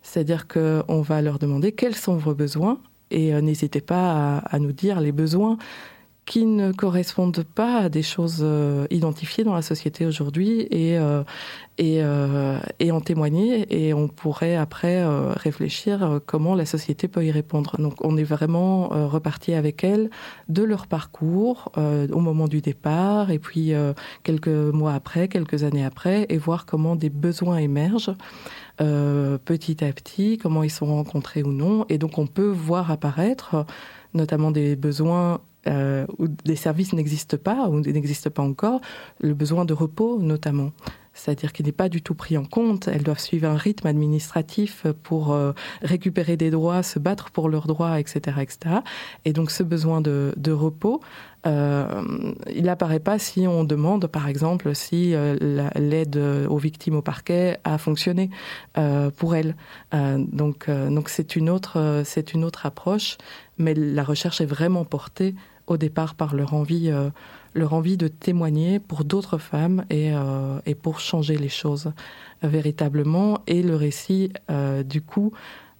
C'est-à-dire 0.03 0.47
qu'on 0.47 1.01
va 1.01 1.21
leur 1.21 1.37
demander 1.37 1.73
quels 1.73 1.95
sont 1.95 2.15
vos 2.15 2.33
besoins? 2.33 2.79
Et 3.11 3.33
n'hésitez 3.41 3.81
pas 3.81 4.37
à, 4.37 4.59
nous 4.59 4.71
dire 4.71 5.01
les 5.01 5.11
besoins 5.11 5.57
qui 6.27 6.45
ne 6.45 6.71
correspondent 6.73 7.43
pas 7.55 7.77
à 7.77 7.89
des 7.89 8.03
choses 8.03 8.41
euh, 8.41 8.85
identifiées 8.91 9.43
dans 9.43 9.55
la 9.55 9.63
société 9.63 10.05
aujourd'hui 10.05 10.67
et, 10.69 10.99
euh, 10.99 11.23
et, 11.79 12.01
et, 12.79 12.91
en 12.91 13.01
témoigner. 13.01 13.65
Et 13.69 13.93
on 13.93 14.07
pourrait 14.07 14.55
après 14.55 15.05
réfléchir 15.35 16.19
comment 16.25 16.53
la 16.53 16.65
société 16.65 17.07
peut 17.07 17.23
y 17.23 17.31
répondre. 17.31 17.77
Donc 17.79 18.03
on 18.03 18.17
est 18.17 18.23
vraiment 18.23 18.87
reparti 19.07 19.53
avec 19.53 19.83
elles 19.83 20.09
de 20.49 20.63
leur 20.63 20.87
parcours 20.87 21.71
au 21.75 22.19
moment 22.19 22.47
du 22.47 22.61
départ 22.61 23.29
et 23.29 23.37
puis 23.37 23.73
quelques 24.23 24.47
mois 24.47 24.93
après, 24.93 25.27
quelques 25.27 25.63
années 25.63 25.85
après, 25.85 26.25
et 26.29 26.37
voir 26.37 26.65
comment 26.65 26.95
des 26.95 27.11
besoins 27.11 27.57
émergent. 27.57 28.15
Euh, 28.79 29.39
petit 29.43 29.83
à 29.83 29.91
petit, 29.91 30.37
comment 30.37 30.61
ils 30.61 30.69
sont 30.69 30.85
rencontrés 30.85 31.41
ou 31.41 31.51
non. 31.51 31.85
Et 31.89 31.97
donc 31.97 32.19
on 32.19 32.27
peut 32.27 32.49
voir 32.49 32.91
apparaître 32.91 33.65
notamment 34.13 34.51
des 34.51 34.75
besoins 34.75 35.41
euh, 35.67 36.05
où 36.17 36.27
des 36.27 36.55
services 36.55 36.93
n'existent 36.93 37.37
pas 37.37 37.67
ou 37.67 37.79
n'existent 37.79 38.29
pas 38.29 38.43
encore, 38.43 38.81
le 39.19 39.33
besoin 39.33 39.65
de 39.65 39.73
repos 39.73 40.19
notamment 40.19 40.71
c'est-à-dire 41.13 41.51
qu'il 41.51 41.65
n'est 41.65 41.71
pas 41.71 41.89
du 41.89 42.03
tout 42.03 42.13
pris 42.13 42.37
en 42.37 42.45
compte. 42.45 42.87
Elles 42.87 43.01
doivent 43.01 43.19
suivre 43.19 43.49
un 43.49 43.57
rythme 43.57 43.87
administratif 43.87 44.85
pour 45.01 45.33
euh, 45.33 45.51
récupérer 45.81 46.37
des 46.37 46.51
droits, 46.51 46.83
se 46.83 46.99
battre 46.99 47.31
pour 47.31 47.49
leurs 47.49 47.65
droits, 47.65 47.99
etc., 47.99 48.37
etc. 48.39 48.75
Et 49.25 49.33
donc 49.33 49.49
ce 49.49 49.63
besoin 49.63 49.99
de, 49.99 50.51
repos, 50.51 51.01
euh, 51.47 52.03
il 52.53 52.65
n'apparaît 52.65 52.99
pas 52.99 53.17
si 53.17 53.47
on 53.47 53.63
demande, 53.63 54.05
par 54.05 54.27
exemple, 54.27 54.75
si 54.75 55.15
l'aide 55.75 56.17
aux 56.47 56.57
victimes 56.57 56.97
au 56.97 57.01
parquet 57.01 57.57
a 57.63 57.79
fonctionné 57.79 58.29
pour 59.17 59.35
elles. 59.35 59.55
donc, 59.91 60.67
c'est 61.15 61.35
une 61.35 61.49
autre 61.49 62.65
approche, 62.65 63.17
mais 63.57 63.73
la 63.73 64.03
recherche 64.03 64.39
est 64.41 64.45
vraiment 64.45 64.85
portée 64.85 65.33
au 65.67 65.77
départ 65.77 66.15
par 66.15 66.35
leur 66.35 66.53
envie 66.53 66.91
leur 67.57 67.73
envie 67.73 67.97
de 67.97 68.07
témoigner 68.07 68.79
pour 68.79 69.03
d'autres 69.03 69.37
femmes 69.37 69.83
et, 69.89 70.13
euh, 70.13 70.59
et, 70.65 70.75
pour 70.75 70.99
changer 70.99 71.37
les 71.37 71.49
choses 71.49 71.91
véritablement. 72.43 73.41
Et 73.47 73.63
le 73.63 73.75
récit, 73.75 74.31
euh, 74.49 74.83
du 74.83 75.01
coup, 75.01 75.31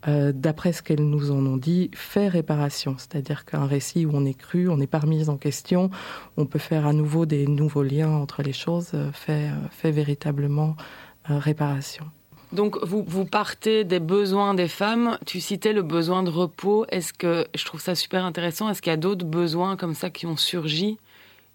d'après 0.06 0.72
ce 0.72 0.82
qu'elles 0.82 1.04
nous 1.04 1.32
en 1.32 1.46
ont 1.46 1.58
dit, 1.58 1.92
fait 1.94 2.30
réparation. 2.30 2.96
C'est-à-dire 2.98 3.44
qu'un 3.44 3.66
récit 3.66 4.06
où 4.06 4.12
on 4.14 4.24
est 4.24 4.36
cru, 4.36 4.70
on 4.70 4.78
n'est 4.78 4.88
pas 4.88 5.00
remis 5.00 5.28
en 5.28 5.36
question, 5.36 5.90
on 6.38 6.46
peut 6.46 6.60
faire 6.60 6.88
à 6.88 6.94
nouveau 6.94 7.26
des 7.26 7.46
nouveaux 7.46 7.84
liens 7.84 8.12
entre 8.12 8.42
les 8.42 8.54
choses, 8.54 8.92
fait, 9.12 9.50
fait 9.70 9.92
véritablement 9.92 10.78
réparation. 11.26 12.06
Donc 12.54 12.78
vous, 12.82 13.26
partez 13.26 13.84
des 13.84 14.00
besoins 14.00 14.54
des 14.54 14.70
femmes. 14.70 15.18
Tu 15.26 15.42
citais 15.42 15.74
le 15.74 15.82
besoin 15.82 16.24
de 16.24 16.30
repos. 16.30 16.86
Est-ce 16.90 17.12
que 17.12 17.46
je 17.54 17.66
trouve 17.66 17.82
ça 17.82 17.94
super 17.94 18.24
intéressant 18.24 18.70
Est-ce 18.70 18.82
qu'il 18.82 18.92
y 18.92 18.94
a 18.94 18.98
d'autres 18.98 19.26
besoins 19.26 19.76
comme 19.76 19.94
ça 19.94 20.10
qui 20.10 20.26
ont 20.26 20.38
surgi 20.38 20.98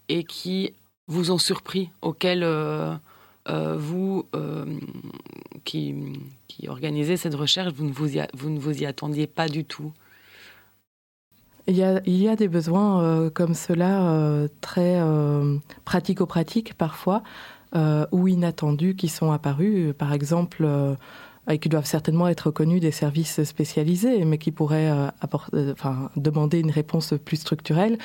et 0.09 0.23
qui 0.23 0.73
vous 1.07 1.31
ont 1.31 1.37
surpris, 1.37 1.89
auxquels 2.01 2.43
euh, 2.43 2.93
euh, 3.49 3.75
vous, 3.77 4.25
euh, 4.35 4.65
qui, 5.65 5.95
organisez 6.67 7.17
cette 7.17 7.35
recherche, 7.35 7.73
vous 7.73 7.85
ne 7.85 8.59
vous, 8.59 8.81
y, 8.81 8.85
attendiez 8.85 9.27
pas 9.27 9.49
du 9.49 9.65
tout? 9.65 9.91
Il 11.65 11.75
y, 11.77 12.27
a, 12.27 12.35
des 12.35 12.49
besoins 12.49 13.29
comme 13.29 13.53
cela 13.53 14.49
très 14.59 15.01
pratico-pratiques 15.85 16.73
parfois 16.73 17.23
ou 18.11 18.27
inattendus 18.27 18.95
qui 18.95 19.07
sont 19.07 19.31
apparus. 19.31 19.93
Par 19.97 20.13
exemple, 20.13 20.63
euh, 20.65 20.95
et 21.49 21.59
qui 21.59 21.67
doivent 21.67 21.85
certainement 21.85 22.27
être 22.27 22.51
connus 22.51 22.79
des 22.79 22.91
services 22.91 23.43
spécialisés, 23.43 24.23
mais 24.23 24.37
qui 24.37 24.51
pourraient 24.51 24.89
euh, 24.89 25.07
euh, 25.53 25.73
demander 26.15 26.59
une 26.59 26.71
réponse 26.71 27.13
plus 27.23 27.37
structurelle, 27.37 27.97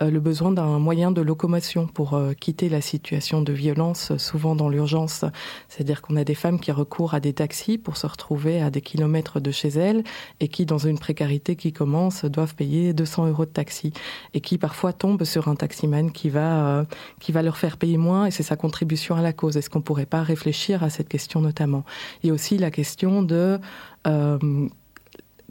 euh, 0.00 0.10
le 0.10 0.18
besoin 0.18 0.50
d'un 0.50 0.78
moyen 0.78 1.10
de 1.10 1.20
locomotion 1.20 1.86
pour 1.86 2.18
quitter 2.40 2.68
la 2.68 2.80
situation 2.80 3.42
de 3.42 3.52
violence, 3.52 4.16
souvent 4.16 4.54
dans 4.54 4.68
l'urgence. 4.68 5.24
C'est-à-dire 5.68 6.00
qu'on 6.00 6.16
a 6.16 6.24
des 6.24 6.34
femmes 6.34 6.58
qui 6.58 6.72
recourent 6.72 7.14
à 7.14 7.20
des 7.20 7.34
taxis 7.34 7.78
pour 7.78 7.96
se 7.96 8.06
retrouver 8.06 8.62
à 8.62 8.70
des 8.70 8.80
kilomètres 8.80 9.40
de 9.40 9.50
chez 9.50 9.68
elles 9.68 10.02
et 10.40 10.48
qui, 10.48 10.64
dans 10.64 10.78
une 10.78 10.98
précarité 10.98 11.56
qui 11.56 11.72
commence, 11.72 12.24
doivent 12.24 12.54
payer 12.54 12.94
200 12.94 13.26
euros 13.28 13.44
de 13.44 13.50
taxi 13.50 13.92
et 14.32 14.40
qui 14.40 14.58
parfois 14.58 14.92
tombent 14.92 15.24
sur 15.24 15.48
un 15.48 15.54
taximan 15.54 16.10
qui 16.10 16.30
va, 16.30 16.86
qui 17.20 17.32
va 17.32 17.42
leur 17.42 17.58
faire 17.58 17.76
payer 17.76 17.98
moins 17.98 18.26
et 18.26 18.30
c'est 18.30 18.42
sa 18.42 18.56
contribution 18.56 19.16
à 19.16 19.22
la 19.22 19.32
cause. 19.32 19.56
Est-ce 19.56 19.70
qu'on 19.70 19.82
pourrait 19.82 20.06
pas 20.06 20.22
réfléchir 20.22 20.82
à 20.82 20.90
cette 20.90 21.08
question 21.08 21.40
notamment? 21.40 21.84
A 22.26 22.32
aussi 22.32 22.58
la 22.58 22.70
question 22.70 22.85
question 22.86 23.22
de 23.22 23.58
euh, 24.06 24.68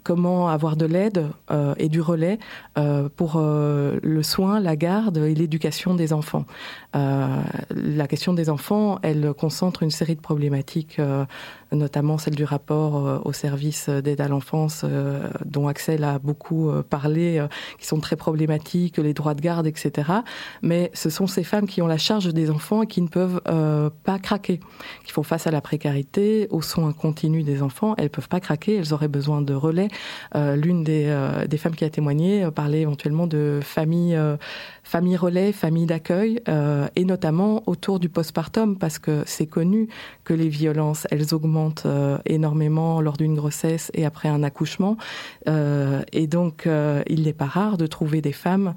comment 0.06 0.48
avoir 0.48 0.76
de 0.76 0.86
l'aide 0.86 1.26
euh, 1.50 1.74
et 1.78 1.88
du 1.88 2.00
relais 2.00 2.38
euh, 2.78 3.08
pour 3.16 3.32
euh, 3.34 3.98
le 4.04 4.22
soin, 4.22 4.60
la 4.60 4.76
garde 4.76 5.16
et 5.16 5.34
l'éducation 5.34 5.94
des 5.96 6.12
enfants. 6.12 6.44
la 6.94 8.06
question 8.06 8.32
des 8.32 8.48
enfants, 8.48 8.98
elle 9.02 9.34
concentre 9.34 9.82
une 9.82 9.90
série 9.90 10.14
de 10.14 10.20
problématiques, 10.20 10.98
notamment 11.72 12.16
celle 12.16 12.36
du 12.36 12.44
rapport 12.44 13.20
au 13.26 13.32
service 13.32 13.90
d'aide 13.90 14.20
à 14.20 14.28
l'enfance, 14.28 14.84
dont 15.44 15.68
Axel 15.68 16.04
a 16.04 16.18
beaucoup 16.18 16.70
parlé, 16.88 17.44
qui 17.78 17.86
sont 17.86 18.00
très 18.00 18.16
problématiques, 18.16 18.96
les 18.96 19.12
droits 19.12 19.34
de 19.34 19.42
garde, 19.42 19.66
etc. 19.66 20.10
Mais 20.62 20.90
ce 20.94 21.10
sont 21.10 21.26
ces 21.26 21.44
femmes 21.44 21.66
qui 21.66 21.82
ont 21.82 21.86
la 21.86 21.98
charge 21.98 22.32
des 22.32 22.50
enfants 22.50 22.82
et 22.82 22.86
qui 22.86 23.02
ne 23.02 23.08
peuvent 23.08 23.42
pas 24.04 24.18
craquer, 24.18 24.60
qui 25.04 25.12
font 25.12 25.24
face 25.24 25.46
à 25.46 25.50
la 25.50 25.60
précarité, 25.60 26.48
aux 26.50 26.62
soins 26.62 26.92
continus 26.92 27.44
des 27.44 27.62
enfants. 27.62 27.94
Elles 27.98 28.10
peuvent 28.10 28.30
pas 28.30 28.40
craquer, 28.40 28.76
elles 28.76 28.94
auraient 28.94 29.12
besoin 29.18 29.42
de 29.42 29.52
relais 29.52 29.88
l'une 30.34 30.84
euh, 30.88 31.46
des, 31.46 31.56
femmes 31.58 31.74
qui 31.74 31.84
a 31.84 31.90
témoigné 31.90 32.44
euh, 32.44 32.50
parlait 32.50 32.80
éventuellement 32.80 33.26
de 33.26 33.60
famille, 33.62 34.18
famille 34.86 35.16
relais, 35.16 35.52
famille 35.52 35.86
d'accueil, 35.86 36.40
et 36.94 37.04
notamment 37.04 37.62
autour 37.66 37.98
du 37.98 38.08
postpartum, 38.08 38.78
parce 38.78 38.98
que 38.98 39.22
c'est 39.26 39.46
connu 39.46 39.88
que 40.24 40.32
les 40.32 40.48
violences, 40.48 41.06
elles 41.10 41.34
augmentent 41.34 41.86
énormément 42.24 43.00
lors 43.00 43.16
d'une 43.16 43.34
grossesse 43.34 43.90
et 43.94 44.06
après 44.06 44.28
un 44.28 44.42
accouchement. 44.42 44.96
et 45.46 46.26
donc, 46.26 46.68
il 47.08 47.22
n'est 47.24 47.32
pas 47.32 47.46
rare 47.46 47.76
de 47.76 47.86
trouver 47.86 48.20
des 48.20 48.32
femmes 48.32 48.74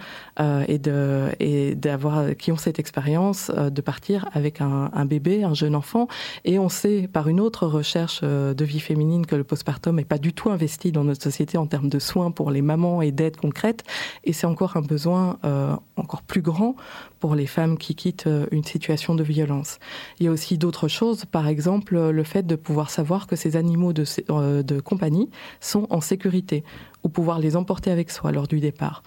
et 0.68 0.80
de 0.80 1.30
et 1.39 1.75
d'avoir 1.75 2.36
qui 2.36 2.51
ont 2.51 2.58
cette 2.58 2.80
expérience 2.80 3.51
de 3.51 3.82
partir 3.82 4.28
avec 4.34 4.62
un, 4.62 4.89
un, 4.94 5.06
bébé, 5.06 5.44
un 5.44 5.54
jeune 5.54 5.75
enfant. 5.75 6.08
Et 6.44 6.58
on 6.58 6.70
sait 6.70 7.08
par 7.12 7.28
une 7.28 7.39
autre 7.39 7.68
recherche 7.68 8.24
de 8.24 8.66
vie 8.66 8.80
féminine 8.80 9.25
que 9.25 9.36
le 9.36 9.44
postpartum 9.44 9.96
n'est 9.96 10.06
pas 10.06 10.18
du 10.18 10.34
tout 10.34 10.50
investi 10.50 10.92
dans 10.92 11.04
notre 11.04 11.24
société 11.24 11.58
en 11.58 11.68
termes 11.68 11.89
de 11.89 12.00
soins 12.00 12.32
pour 12.32 12.51
les 12.51 12.62
mamans 12.62 13.01
et 13.01 13.12
d'aide 13.12 13.38
concrète. 13.38 13.84
Et 14.24 14.34
c'est 14.34 14.48
encore 14.48 14.78
un 14.78 14.82
besoin 14.82 15.38
euh, 15.46 15.75
encore 16.00 16.24
plus 16.24 16.41
grand 16.41 16.75
pour 17.19 17.35
les 17.35 17.47
femmes 17.47 17.77
qui 17.77 17.95
quittent 17.95 18.27
euh, 18.27 18.45
une 18.51 18.63
situation 18.63 19.15
de 19.15 19.23
violence. 19.23 19.79
Il 20.19 20.25
y 20.25 20.29
a 20.29 20.31
aussi 20.31 20.57
d'autres 20.57 20.88
choses, 20.88 21.25
par 21.25 21.47
exemple 21.47 21.97
le 21.97 22.23
fait 22.23 22.45
de 22.45 22.55
pouvoir 22.55 22.89
savoir 22.89 23.27
que 23.27 23.35
ces 23.35 23.55
animaux 23.55 23.93
de, 23.93 24.03
euh, 24.29 24.63
de 24.63 24.79
compagnie 24.79 25.29
sont 25.59 25.88
en 25.89 26.01
sécurité 26.01 26.63
ou 27.03 27.09
pouvoir 27.09 27.39
les 27.39 27.55
emporter 27.55 27.91
avec 27.91 28.11
soi 28.11 28.31
lors 28.31 28.47
du 28.47 28.59
départ. 28.59 29.03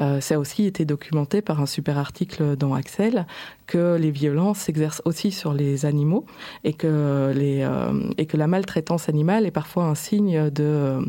Euh, 0.00 0.20
ça 0.20 0.34
a 0.34 0.38
aussi 0.38 0.66
été 0.66 0.84
documenté 0.84 1.42
par 1.42 1.60
un 1.60 1.66
super 1.66 1.96
article 1.98 2.56
dans 2.56 2.74
Axel 2.74 3.26
que 3.66 3.96
les 3.96 4.10
violences 4.10 4.58
s'exercent 4.58 5.02
aussi 5.04 5.30
sur 5.30 5.52
les 5.52 5.86
animaux 5.86 6.24
et 6.64 6.72
que, 6.72 6.86
euh, 6.86 8.12
la 8.34 8.46
maltraitance 8.46 9.08
animale 9.08 9.46
est 9.46 9.50
parfois 9.50 9.84
un 9.84 9.94
signe 9.94 10.50
de, 10.50 11.00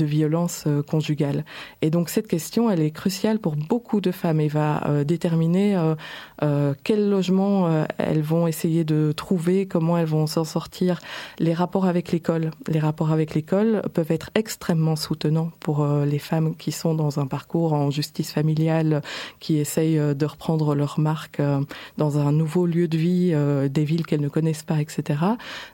violence 0.00 0.64
euh, 0.66 0.82
conjugale. 0.82 1.44
Et 1.82 1.90
donc 1.90 2.08
cette 2.08 2.26
question, 2.26 2.70
elle 2.70 2.80
est 2.80 2.90
cruciale 2.90 3.38
pour 3.38 3.56
beaucoup 3.56 4.00
de 4.00 4.10
femmes 4.10 4.40
et 4.40 4.48
va 4.48 4.86
euh, 4.88 5.04
déterminer 5.04 5.29
euh, 5.32 6.74
quel 6.84 7.08
logement 7.08 7.84
elles 7.98 8.22
vont 8.22 8.46
essayer 8.46 8.84
de 8.84 9.12
trouver, 9.12 9.66
comment 9.66 9.96
elles 9.98 10.06
vont 10.06 10.26
s'en 10.26 10.44
sortir. 10.44 11.00
Les 11.38 11.54
rapports 11.54 11.86
avec 11.86 12.12
l'école, 12.12 12.50
les 12.68 12.78
rapports 12.78 13.12
avec 13.12 13.34
l'école 13.34 13.82
peuvent 13.92 14.10
être 14.10 14.30
extrêmement 14.34 14.96
soutenant 14.96 15.50
pour 15.60 15.82
euh, 15.82 16.04
les 16.04 16.18
femmes 16.18 16.56
qui 16.56 16.72
sont 16.72 16.94
dans 16.94 17.20
un 17.20 17.26
parcours 17.26 17.72
en 17.72 17.90
justice 17.90 18.32
familiale, 18.32 19.02
qui 19.38 19.58
essayent 19.58 19.98
euh, 19.98 20.14
de 20.14 20.26
reprendre 20.26 20.74
leur 20.74 20.98
marque 20.98 21.40
euh, 21.40 21.60
dans 21.98 22.18
un 22.18 22.32
nouveau 22.32 22.66
lieu 22.66 22.88
de 22.88 22.96
vie, 22.96 23.34
des 23.70 23.84
villes 23.84 24.06
qu'elles 24.06 24.20
ne 24.20 24.28
connaissent 24.28 24.62
pas, 24.62 24.80
etc. 24.80 25.20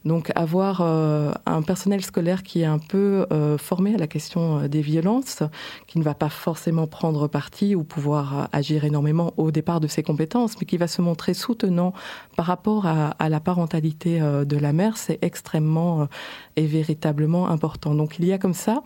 Donc 0.04 0.30
avoir 0.34 0.80
un 0.80 1.62
personnel 1.62 2.02
scolaire 2.02 2.42
qui 2.42 2.62
est 2.62 2.66
un 2.66 2.78
peu 2.78 3.26
formé 3.58 3.94
à 3.94 3.98
la 3.98 4.06
question 4.06 4.66
des 4.66 4.80
violences, 4.80 5.42
qui 5.86 5.98
ne 5.98 6.04
va 6.04 6.14
pas 6.14 6.28
forcément 6.28 6.86
prendre 6.86 7.28
parti 7.28 7.74
ou 7.74 7.84
pouvoir 7.84 8.48
agir 8.52 8.84
énormément 8.84 9.32
au 9.36 9.45
départ 9.50 9.80
de 9.80 9.86
ses 9.86 10.02
compétences, 10.02 10.58
mais 10.60 10.66
qui 10.66 10.76
va 10.76 10.86
se 10.86 11.02
montrer 11.02 11.34
soutenant 11.34 11.92
par 12.36 12.46
rapport 12.46 12.86
à, 12.86 13.28
la 13.28 13.40
parentalité 13.40 14.20
de 14.20 14.56
la 14.56 14.72
mère, 14.72 14.96
c'est 14.96 15.18
extrêmement 15.22 16.08
et 16.56 16.66
véritablement 16.66 17.48
important. 17.48 17.94
Donc 17.94 18.18
il 18.18 18.24
y 18.24 18.32
a 18.32 18.38
comme 18.38 18.54
ça 18.54 18.82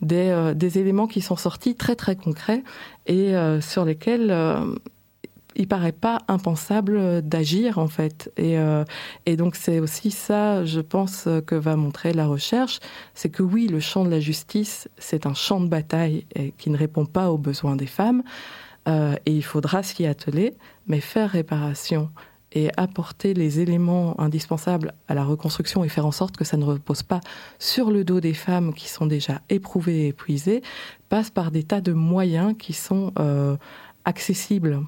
des, 0.00 0.28
euh, 0.28 0.54
éléments 0.54 1.06
qui 1.06 1.20
sont 1.20 1.36
sortis 1.36 1.74
très 1.74 1.96
très 1.96 2.16
concrets 2.16 2.62
et 3.06 3.34
euh, 3.34 3.60
sur 3.60 3.84
lesquels 3.84 4.30
euh, 4.30 4.74
il 5.58 5.68
paraît 5.68 5.92
pas 5.92 6.18
impensable 6.28 7.22
d'agir 7.22 7.78
en 7.78 7.86
fait. 7.86 8.30
Et, 8.36 9.36
donc 9.38 9.56
c'est 9.56 9.80
aussi 9.80 10.10
ça, 10.10 10.66
je 10.66 10.80
pense, 10.80 11.26
que 11.46 11.54
va 11.54 11.76
montrer 11.76 12.12
la 12.12 12.26
recherche, 12.26 12.78
c'est 13.14 13.30
que 13.30 13.42
oui, 13.42 13.66
le 13.66 13.80
champ 13.80 14.04
de 14.04 14.10
la 14.10 14.20
justice, 14.20 14.86
c'est 14.98 15.24
un 15.24 15.32
champ 15.32 15.58
de 15.60 15.66
bataille 15.66 16.26
qui 16.58 16.68
ne 16.68 16.76
répond 16.76 17.06
pas 17.06 17.30
aux 17.30 17.38
besoins 17.38 17.74
des 17.74 17.86
femmes, 17.86 18.22
euh, 18.88 19.14
et 19.26 19.32
il 19.32 19.42
faudra 19.42 19.82
s'y 19.82 20.06
atteler, 20.06 20.54
mais 20.86 21.00
faire 21.00 21.30
réparation 21.30 22.10
et 22.52 22.70
apporter 22.76 23.34
les 23.34 23.60
éléments 23.60 24.18
indispensables 24.20 24.94
à 25.08 25.14
la 25.14 25.24
reconstruction 25.24 25.84
et 25.84 25.88
faire 25.88 26.06
en 26.06 26.12
sorte 26.12 26.36
que 26.36 26.44
ça 26.44 26.56
ne 26.56 26.64
repose 26.64 27.02
pas 27.02 27.20
sur 27.58 27.90
le 27.90 28.04
dos 28.04 28.20
des 28.20 28.34
femmes 28.34 28.72
qui 28.72 28.88
sont 28.88 29.06
déjà 29.06 29.42
éprouvées 29.50 30.04
et 30.04 30.08
épuisées, 30.08 30.62
passe 31.08 31.30
par 31.30 31.50
des 31.50 31.64
tas 31.64 31.80
de 31.80 31.92
moyens 31.92 32.54
qui 32.58 32.72
sont 32.72 33.12
euh, 33.18 33.56
accessibles. 34.04 34.80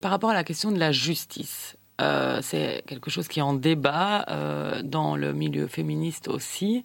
Par 0.00 0.10
rapport 0.10 0.30
à 0.30 0.34
la 0.34 0.44
question 0.44 0.70
de 0.70 0.78
la 0.78 0.92
justice, 0.92 1.76
euh, 2.00 2.40
c'est 2.42 2.84
quelque 2.86 3.10
chose 3.10 3.26
qui 3.26 3.40
est 3.40 3.42
en 3.42 3.54
débat 3.54 4.26
dans 4.84 5.16
le 5.16 5.32
milieu 5.32 5.66
féministe 5.66 6.28
aussi. 6.28 6.84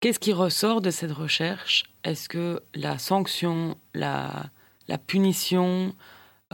Qu'est-ce 0.00 0.18
qui 0.18 0.32
ressort 0.32 0.80
de 0.80 0.90
cette 0.90 1.12
recherche? 1.12 1.84
Est-ce 2.04 2.30
que 2.30 2.62
la 2.74 2.96
sanction, 2.96 3.76
la, 3.92 4.50
punition, 5.06 5.92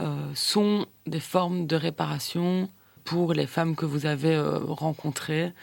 euh, 0.01 0.29
sont 0.35 0.85
des 1.05 1.21
formes 1.21 1.65
de 1.65 1.77
réparation 1.77 2.67
pour 3.05 3.31
les 3.31 3.47
femmes 3.47 3.77
que 3.77 3.85
vous 3.85 4.05
avez 4.05 4.35
euh, 4.35 4.59
rencontrées 4.59 5.53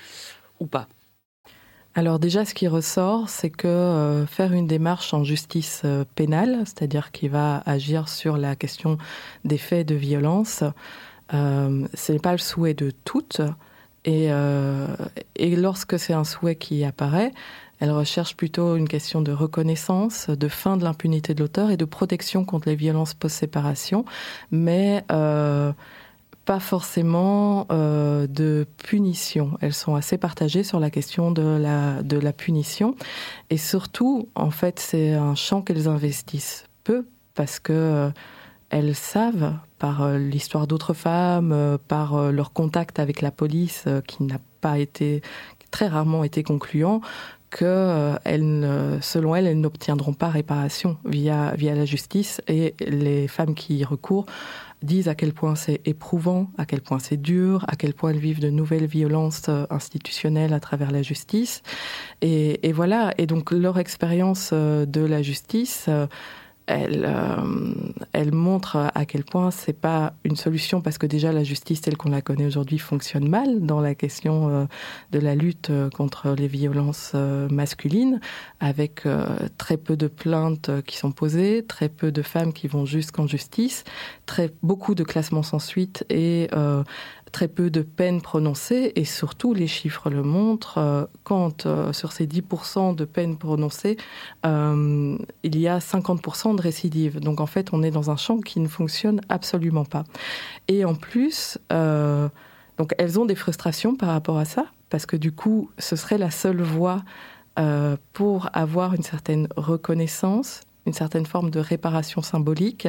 ou 0.61 0.66
pas? 0.66 0.88
Alors 1.94 2.18
déjà, 2.18 2.47
ce 2.47 2.55
qui 2.55 2.68
ressort, 2.68 3.29
c'est 3.29 3.51
que 3.51 3.68
euh, 3.68 4.27
faire 4.27 4.55
une 4.55 4.66
démarche 4.66 5.12
en 5.12 5.23
justice 5.23 5.83
pénale, 6.14 6.62
c'est-à-dire 6.64 7.12
qui 7.12 7.29
va 7.29 7.62
agir 7.66 8.09
sur 8.09 8.38
la 8.38 8.57
question 8.57 8.97
des 9.44 9.59
faits 9.59 9.87
de 9.87 9.94
violence, 9.94 10.64
ce 11.31 12.12
n'est 12.12 12.18
pas 12.18 12.33
le 12.33 12.38
souhait 12.38 12.75
de 12.75 12.92
toutes. 13.05 13.42
Et 14.07 14.29
lorsque 15.57 15.99
c'est 15.99 16.12
un 16.12 16.25
souhait 16.25 16.57
qui 16.57 16.85
apparaît, 16.85 17.33
elle 17.80 17.90
recherche 17.90 18.37
plutôt 18.37 18.76
une 18.76 18.88
question 18.88 19.20
de 19.20 19.32
reconnaissance, 19.32 20.30
de 20.30 20.48
fin 20.48 20.76
de 20.76 20.84
l'impunité 20.84 21.34
de 21.34 21.40
l'auteur 21.40 21.70
et 21.70 21.76
de 21.76 21.84
protection 21.84 22.44
contre 22.44 22.68
les 22.68 22.76
violences 22.76 23.14
post-séparation, 23.14 24.04
mais 24.50 25.04
euh, 25.10 25.72
pas 26.44 26.60
forcément 26.60 27.66
euh, 27.72 28.26
de 28.26 28.66
punition. 28.78 29.56
Elles 29.60 29.74
sont 29.74 29.94
assez 29.94 30.18
partagées 30.18 30.62
sur 30.62 30.78
la 30.78 30.90
question 30.90 31.30
de 31.30 31.42
la, 31.42 32.32
punition. 32.32 32.94
Et 33.50 33.56
surtout, 33.56 34.28
en 34.34 34.50
fait, 34.50 34.78
c'est 34.78 35.12
un 35.14 35.34
champ 35.34 35.62
qu'elles 35.62 35.88
investissent 35.88 36.66
peu 36.84 37.06
parce 37.34 37.58
que 37.58 37.72
euh, 37.72 38.10
elles 38.70 38.94
savent, 38.94 39.54
par 39.78 40.08
l'histoire 40.12 40.66
d'autres 40.66 40.94
femmes, 40.94 41.78
par 41.87 42.32
leur 42.32 42.52
contact 42.52 42.98
avec 42.98 43.20
la 43.20 43.30
police 43.30 43.84
qui 44.06 44.22
n'a 44.22 44.38
pas 44.60 44.78
été, 44.78 45.20
très 45.70 45.87
rarement 45.88 46.24
été 46.24 46.42
concluant, 46.42 47.00
que 47.55 48.17
elles, 48.25 48.99
selon 49.01 49.37
elles, 49.37 49.47
elles 49.47 49.61
n'obtiendront 49.61 50.12
pas 50.12 50.29
réparation 50.29 50.97
via, 51.05 51.55
via 51.57 51.75
la 51.75 51.85
justice 51.85 52.43
et 52.49 52.75
les 52.81 53.29
femmes 53.29 53.55
qui 53.55 53.77
y 53.77 53.85
recourent 53.85 54.27
disent 54.85 55.09
à 55.09 55.14
quel 55.14 55.33
point 55.33 55.55
c'est 55.55 55.81
éprouvant, 55.85 56.51
à 56.59 56.67
quel 56.67 56.81
point 56.81 56.99
c'est 56.99 57.17
dur, 57.17 57.64
à 57.69 57.77
quel 57.77 57.95
point 57.95 58.11
elles 58.11 58.19
vivent 58.19 58.40
de 58.40 58.51
nouvelles 58.51 58.87
violences 58.87 59.49
euh, 59.49 59.67
institutionnelles 59.71 60.53
à 60.53 60.61
travers 60.61 60.90
la 60.90 61.03
justice. 61.03 61.62
Et, 62.21 62.67
et 62.67 62.73
voilà, 62.73 63.12
et 63.19 63.27
donc 63.27 63.51
leur 63.51 63.79
expérience 63.79 64.51
euh, 64.53 64.87
de 64.87 65.01
la 65.01 65.23
justice 65.23 65.87
euh, 65.88 66.07
elle, 66.66 67.05
euh, 67.07 67.74
elle 68.12 68.33
montre 68.33 68.90
à 68.94 69.05
quel 69.05 69.24
point 69.24 69.50
c'est 69.50 69.79
pas 69.79 70.14
une 70.24 70.37
solution 70.37 70.81
parce 70.81 70.98
que 70.98 71.07
déjà 71.07 71.33
la 71.33 71.44
justice 71.44 71.81
telle 71.81 71.96
qu'on 71.96 72.11
la 72.11 72.22
connaît 72.22 72.46
aujourd'hui 72.46 72.79
fonctionne 72.79 73.29
mal 73.29 73.61
dans 73.61 73.81
la 73.81 73.94
question 73.94 74.48
euh, 74.48 74.64
de 75.12 75.18
la 75.18 75.35
lutte 75.35 75.70
euh, 75.70 75.90
contre 75.90 76.31
les 76.31 76.48
violences 76.48 77.12
euh, 77.14 77.48
masculines, 77.48 78.20
avec 78.61 79.03
très 79.59 79.77
peu 79.77 79.96
de 79.96 80.07
plaintes 80.07 80.70
qui 80.87 80.96
sont 80.96 81.12
posées, 81.12 81.64
très 81.66 81.88
peu 81.88 82.12
de 82.12 82.22
femmes 82.22 82.53
qui 82.53 82.66
vont 82.66 82.87
jusqu'en 82.87 83.27
justice, 83.27 83.85
très 84.27 84.50
beaucoup 84.62 84.94
de 84.94 85.05
classements 85.05 85.42
sans 85.42 85.59
suite 85.59 86.07
et 86.09 86.48
très 87.35 87.49
peu 87.49 87.68
de 87.68 87.83
peines 87.83 88.23
prononcées 88.23 88.92
et 88.94 89.05
surtout 89.05 89.55
les 89.55 89.66
chiffres 89.66 90.09
le 90.09 90.23
montrent, 90.23 90.79
euh, 90.79 91.05
quand 91.25 91.66
euh, 91.66 91.92
sur 91.92 92.12
ces 92.12 92.29
10% 92.29 92.94
de 92.94 93.05
peines 93.05 93.37
prononcées, 93.37 93.97
euh, 94.47 95.18
il 95.42 95.59
y 95.59 95.66
a 95.66 95.79
50% 95.79 96.55
de 96.55 96.62
récidives. 96.62 97.18
Donc 97.18 97.40
en 97.40 97.47
fait, 97.47 97.73
on 97.73 97.83
est 97.83 97.90
dans 97.90 98.12
un 98.12 98.16
champ 98.16 98.38
qui 98.38 98.61
ne 98.61 98.68
fonctionne 98.68 99.20
absolument 99.29 99.85
pas. 99.85 100.05
Et 100.68 100.85
en 100.85 100.94
plus, 100.94 101.59
donc 102.79 102.94
elles 102.99 103.18
ont 103.18 103.27
des 103.27 103.35
frustrations 103.35 103.97
par 103.97 104.11
rapport 104.11 104.38
à 104.38 104.44
ça, 104.44 104.66
parce 104.88 105.05
que 105.05 105.16
du 105.16 105.33
coup, 105.33 105.70
ce 105.79 105.97
serait 105.97 106.18
la 106.18 106.31
seule 106.31 106.62
voie 106.62 107.03
pour 108.12 108.49
avoir 108.53 108.94
une 108.94 109.03
certaine 109.03 109.49
reconnaissance, 109.57 110.61
une 110.87 110.92
certaine 110.92 111.27
forme 111.27 111.51
de 111.51 111.59
réparation 111.59 112.23
symbolique 112.23 112.87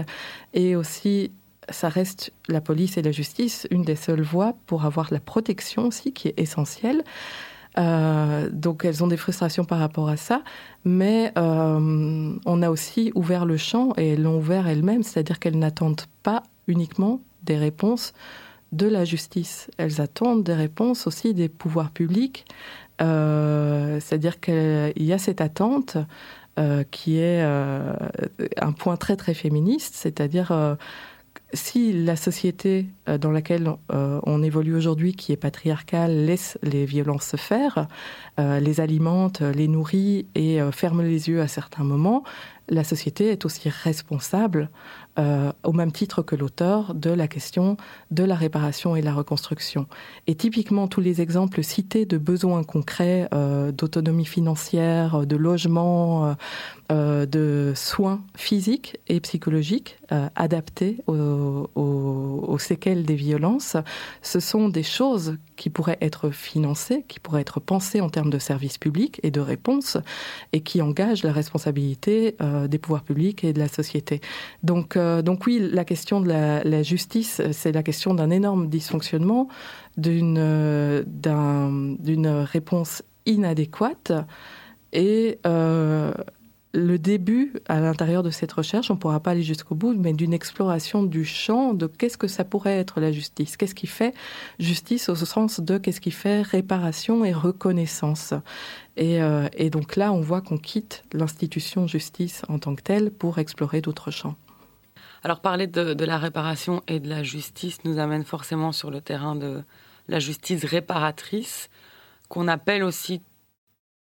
et 0.53 0.75
aussi 0.75 1.31
ça 1.69 1.89
reste 1.89 2.31
la 2.47 2.61
police 2.61 2.97
et 2.97 3.01
la 3.01 3.11
justice 3.11 3.67
une 3.71 3.83
des 3.83 3.95
seules 3.95 4.21
voies 4.21 4.53
pour 4.65 4.85
avoir 4.85 5.11
la 5.11 5.19
protection 5.19 5.87
aussi 5.87 6.13
qui 6.13 6.27
est 6.27 6.39
essentielle. 6.39 7.03
Euh, 7.77 8.49
donc 8.51 8.85
elles 8.85 9.03
ont 9.03 9.07
des 9.07 9.17
frustrations 9.17 9.65
par 9.65 9.79
rapport 9.79 10.09
à 10.09 10.17
ça, 10.17 10.43
mais 10.85 11.31
euh, 11.37 12.33
on 12.45 12.61
a 12.61 12.69
aussi 12.69 13.11
ouvert 13.15 13.45
le 13.45 13.57
champ 13.57 13.93
et 13.97 14.11
elles 14.11 14.23
l'ont 14.23 14.37
ouvert 14.37 14.67
elles-mêmes, 14.67 15.03
c'est-à-dire 15.03 15.39
qu'elles 15.39 15.59
n'attendent 15.59 16.05
pas 16.23 16.43
uniquement 16.67 17.19
des 17.43 17.57
réponses 17.57 18.13
de 18.71 18.87
la 18.87 19.05
justice, 19.05 19.69
elles 19.77 20.01
attendent 20.01 20.43
des 20.43 20.53
réponses 20.53 21.05
aussi 21.05 21.33
des 21.33 21.49
pouvoirs 21.49 21.91
publics, 21.91 22.45
euh, 23.01 23.99
c'est-à-dire 23.99 24.39
qu'il 24.39 24.93
y 24.95 25.13
a 25.13 25.17
cette 25.17 25.41
attente 25.41 25.97
qui 26.89 27.17
est 27.17 27.43
un 27.43 28.71
point 28.71 28.95
très 28.95 29.17
très 29.17 29.33
féministe, 29.33 29.93
c'est-à-dire 29.95 30.77
si 31.53 31.93
la 31.93 32.15
société 32.15 32.87
euh, 33.07 33.17
dans 33.17 33.31
laquelle 33.31 33.71
euh, 33.91 34.19
on 34.23 34.43
évolue 34.43 34.75
aujourd'hui, 34.75 35.13
qui 35.13 35.31
est 35.31 35.37
patriarcale, 35.37 36.25
laisse 36.25 36.57
les 36.63 36.85
violences 36.85 37.25
se 37.25 37.37
faire, 37.37 37.87
euh, 38.39 38.59
les 38.59 38.81
alimente, 38.81 39.41
les 39.41 39.67
nourrit 39.67 40.27
et 40.35 40.59
ferme 40.71 41.01
les 41.01 41.29
yeux 41.29 41.41
à 41.41 41.47
certains 41.47 41.83
moments, 41.83 42.23
la 42.67 42.83
société 42.83 43.29
est 43.29 43.45
aussi 43.45 43.69
responsable 43.69 44.69
au 45.63 45.71
même 45.71 45.93
titre 45.93 46.23
que 46.23 46.35
l'auteur 46.35 46.93
de 46.93 47.09
la 47.09 47.29
question 47.29 47.77
de 48.11 48.25
la 48.25 48.35
réparation 48.35 48.97
et 48.97 49.01
la 49.01 49.13
reconstruction. 49.13 49.87
Et 50.27 50.35
typiquement, 50.35 50.89
tous 50.89 50.99
les 50.99 51.21
exemples 51.21 51.63
cités 51.63 52.05
de 52.05 52.17
besoins 52.17 52.63
concrets 52.65 53.29
d'autonomie 53.71 54.25
financière, 54.25 55.25
de 55.25 55.37
logement, 55.37 56.35
euh, 56.91 57.25
de 57.25 57.73
soins 57.75 58.21
physiques 58.35 58.97
et 59.07 59.19
psychologiques 59.19 59.97
euh, 60.11 60.29
adaptés 60.35 60.99
aux, 61.07 62.57
séquelles 62.59 63.05
des 63.05 63.15
violences, 63.15 63.75
ce 64.21 64.39
sont 64.39 64.69
des 64.69 64.83
choses 64.83 65.37
qui 65.55 65.71
pourraient 65.71 65.97
être 65.99 66.29
financées, 66.29 67.03
qui 67.07 67.19
pourraient 67.19 67.41
être 67.41 67.59
pensées 67.59 68.01
en 68.01 68.09
termes 68.09 68.29
de 68.29 68.37
services 68.37 68.77
publics 68.77 69.19
et 69.23 69.31
de 69.31 69.39
réponses, 69.39 69.97
et 70.53 70.61
qui 70.61 70.79
engagent 70.81 71.23
la 71.23 71.31
responsabilité 71.31 72.35
euh, 72.39 72.67
des 72.67 72.77
pouvoirs 72.77 73.03
publics 73.03 73.43
et 73.43 73.51
de 73.51 73.59
la 73.59 73.67
société. 73.67 74.21
Donc, 74.61 74.95
donc 74.95 75.47
oui, 75.47 75.59
la 75.59 75.85
question 75.85 76.21
de 76.21 76.27
la, 76.27 76.83
justice, 76.83 77.41
c'est 77.51 77.71
la 77.71 77.81
question 77.81 78.13
d'un 78.13 78.29
énorme 78.29 78.69
dysfonctionnement, 78.69 79.47
d'une 79.97 80.37
réponse 82.45 83.01
inadéquate 83.25 84.11
et 84.93 85.39
le 86.75 86.99
début 86.99 87.53
à 87.69 87.79
l'intérieur 87.79 88.21
de 88.21 88.29
cette 88.29 88.51
recherche, 88.51 88.91
on 88.91 88.95
ne 88.95 88.99
pourra 88.99 89.21
pas 89.21 89.31
aller 89.31 89.43
jusqu'au 89.43 89.75
bout, 89.75 89.93
mais 89.93 90.11
d'une 90.11 90.33
exploration 90.33 91.03
du 91.03 91.23
champ 91.23 91.73
de 91.73 91.87
qu'est-ce 91.87 92.17
que 92.17 92.27
ça 92.27 92.43
pourrait 92.43 92.77
être 92.77 92.99
la 92.99 93.13
justice, 93.13 93.55
qu'est-ce 93.55 93.73
qui 93.73 93.87
fait 93.87 94.13
justice 94.59 95.07
au 95.07 95.15
sens 95.15 95.61
de 95.61 95.77
qu'est-ce 95.77 96.01
qui 96.01 96.11
fait 96.11 96.41
réparation 96.41 97.23
et 97.23 97.31
reconnaissance. 97.31 98.33
Et, 98.97 99.21
euh, 99.21 99.47
donc 99.71 99.95
là, 99.95 100.11
on 100.11 100.19
voit 100.19 100.41
qu'on 100.41 100.57
quitte 100.57 101.05
l'institution 101.13 101.87
justice 101.87 102.41
en 102.49 102.59
tant 102.59 102.75
que 102.75 102.81
telle 102.81 103.09
pour 103.09 103.39
explorer 103.39 103.79
d'autres 103.79 104.11
champs. 104.11 104.35
Alors 105.23 105.39
parler 105.39 105.67
de, 105.67 106.05
la 106.05 106.17
réparation 106.17 106.83
et 106.87 106.99
de 106.99 107.09
la 107.09 107.23
justice 107.23 107.83
nous 107.85 107.99
amène 107.99 108.25
forcément 108.25 108.73
sur 108.73 108.91
le 108.91 108.99
terrain 108.99 109.35
de 109.35 109.63
la 110.07 110.19
justice 110.19 110.65
réparatrice, 110.65 111.69
qu'on 112.27 112.47
appelle 112.47 112.83
aussi, 112.83 113.21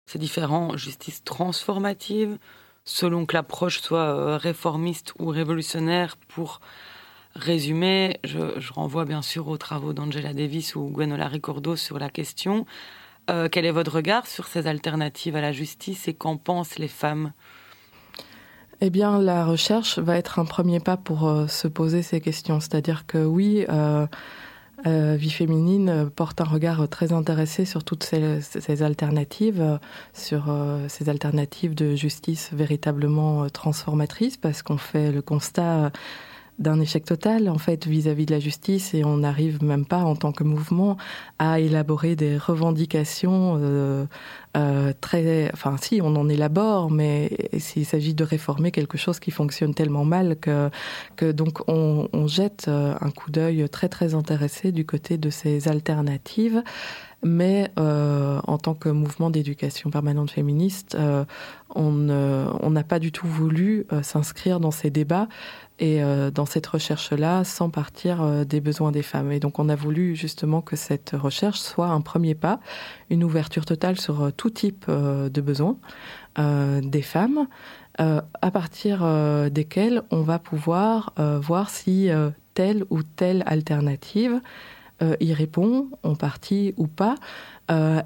c'est 0.09 0.18
différent, 0.18 0.75
justice 0.75 1.23
transformative, 1.23 2.38
selon 2.87 3.27
que 3.27 3.37
l'approche 3.37 3.81
soit 3.83 3.99
euh, 3.99 4.38
réformiste 4.38 5.12
ou 5.18 5.27
révolutionnaire. 5.27 6.16
Pour 6.29 6.61
résumer, 7.35 8.18
je, 8.25 8.38
renvoie 8.73 9.05
bien 9.05 9.21
sûr 9.21 9.49
aux 9.49 9.59
travaux 9.59 9.92
d'Angela 9.92 10.33
Davis 10.33 10.75
ou 10.77 10.88
Gwenola 10.88 11.29
Ricordo 11.29 11.77
sur 11.77 11.99
la 11.99 12.09
question. 12.09 12.64
Euh, 13.29 13.51
quel 13.53 13.66
est 13.66 13.71
votre 13.71 13.97
regard 13.97 14.27
sur 14.27 14.47
ces 14.47 14.66
alternatives 14.66 15.37
à 15.37 15.42
la 15.42 15.53
justice 15.53 16.09
et 16.09 16.14
qu'en 16.14 16.38
pensent 16.38 16.79
les 16.79 16.88
femmes? 16.88 17.33
Eh 18.81 18.88
bien, 18.88 19.21
la 19.21 19.44
recherche 19.44 19.99
va 19.99 20.16
être 20.16 20.38
un 20.38 20.47
premier 20.47 20.81
pas 20.81 20.97
pour 20.97 21.29
euh, 21.29 21.49
se 21.49 21.68
poser 21.68 22.01
ces 22.01 22.23
questions. 22.23 22.61
C'est-à-dire 22.61 23.05
que 23.07 23.18
oui, 23.18 23.66
euh, 24.86 25.16
Vie 25.16 25.30
féminine 25.30 26.08
porte 26.14 26.40
un 26.40 26.44
regard 26.44 26.88
très 26.88 27.12
intéressé 27.12 27.64
sur 27.64 27.82
toutes 27.84 28.04
ces, 28.04 28.82
alternatives, 28.82 29.60
euh, 29.60 29.78
sur 30.12 30.46
euh, 30.48 30.86
ces 30.88 31.08
alternatives 31.08 31.74
de 31.74 31.94
justice 31.94 32.50
véritablement 32.52 33.44
euh, 33.44 33.48
transformatrices, 33.48 34.36
parce 34.36 34.62
qu'on 34.62 34.78
fait 34.78 35.10
le 35.10 35.22
constat 35.22 35.90
d'un 36.59 36.81
échec 36.81 37.05
total 37.05 37.49
en 37.49 37.59
fait 37.59 37.87
vis-à-vis 37.87 38.25
-vis 38.25 38.27
de 38.27 38.35
la 38.35 38.40
justice 38.40 38.94
et 38.94 39.05
on 39.05 39.18
n'arrive 39.18 39.62
même 39.62 39.87
pas 39.87 40.03
en 40.05 40.16
tant 40.16 40.33
que 40.33 40.44
mouvement 40.44 40.97
à 41.38 41.61
élaborer 41.61 42.16
des 42.16 42.37
revendications 42.37 43.59
euh, 43.61 44.07
euh, 44.57 44.92
très 45.01 45.51
enfin 45.53 45.77
si 45.81 46.01
on 46.03 46.16
en 46.16 46.29
élabore 46.29 46.90
mais 46.90 47.31
s'il 47.59 47.87
s'agit 47.87 48.14
de 48.14 48.25
réformer 48.25 48.73
quelque 48.73 48.99
chose 48.99 49.21
qui 49.21 49.31
fonctionne 49.31 49.75
tellement 49.75 50.05
mal 50.05 50.37
que 50.40 50.71
que 51.16 51.31
donc 51.31 51.61
on, 51.68 52.09
jette 52.27 52.66
euh, 52.68 52.94
un 53.01 53.11
coup 53.11 53.31
d'oeil 53.31 53.68
très 53.68 53.88
très 53.88 54.14
intéressé 54.14 54.73
du 54.73 54.85
côté 54.85 55.16
de 55.16 55.31
ces 55.31 55.68
alternatives. 55.68 56.62
Mais 57.25 57.73
en 57.77 58.59
tant 58.59 58.75
que 58.75 58.88
mouvement 58.88 59.29
d'éducation 59.29 59.90
permanente 59.90 60.31
féministe 60.31 60.97
on 61.75 62.71
n'a 62.71 62.85
pas 62.85 63.01
du 63.01 63.11
tout 63.11 63.27
voulu 63.27 63.87
s'inscrire 64.03 64.61
dans 64.61 64.71
ces 64.71 64.90
débats 64.90 65.27
et 65.78 66.02
euh, 66.02 66.30
dans 66.30 66.46
cette 66.46 66.66
recherche 66.66 67.12
là 67.12 67.44
sans 67.44 67.70
partir 67.70 68.22
euh, 68.22 68.44
des 68.44 68.60
besoins 68.60 68.92
des 68.92 69.02
femmes. 69.02 69.32
Et 69.32 69.40
donc 69.40 69.58
on 69.58 69.68
a 69.68 69.76
voulu 69.76 70.16
justement 70.16 70.60
que 70.60 70.76
cette 70.76 71.10
recherche 71.10 71.60
soit 71.60 71.88
un 71.88 72.00
premier 72.00 72.34
pas 72.34 72.60
une 73.10 73.24
ouverture 73.24 73.64
totale 73.64 74.00
sur 74.00 74.22
euh, 74.22 74.30
tout 74.30 74.50
type 74.50 74.86
euh, 74.88 75.28
de 75.28 75.40
besoins 75.40 75.76
des 76.82 77.02
femmes 77.02 77.48
à 77.98 78.50
partir 78.52 79.04
desquels 79.50 80.02
on 80.12 80.22
va 80.22 80.38
pouvoir 80.38 81.12
voir 81.16 81.68
si 81.68 82.08
telle 82.54 82.84
ou 82.90 83.02
telle 83.02 83.42
alternative 83.44 84.40
y 85.20 85.32
répond, 85.32 85.88
en 86.02 86.14
partie 86.14 86.74
ou 86.76 86.87
pas. 86.87 87.14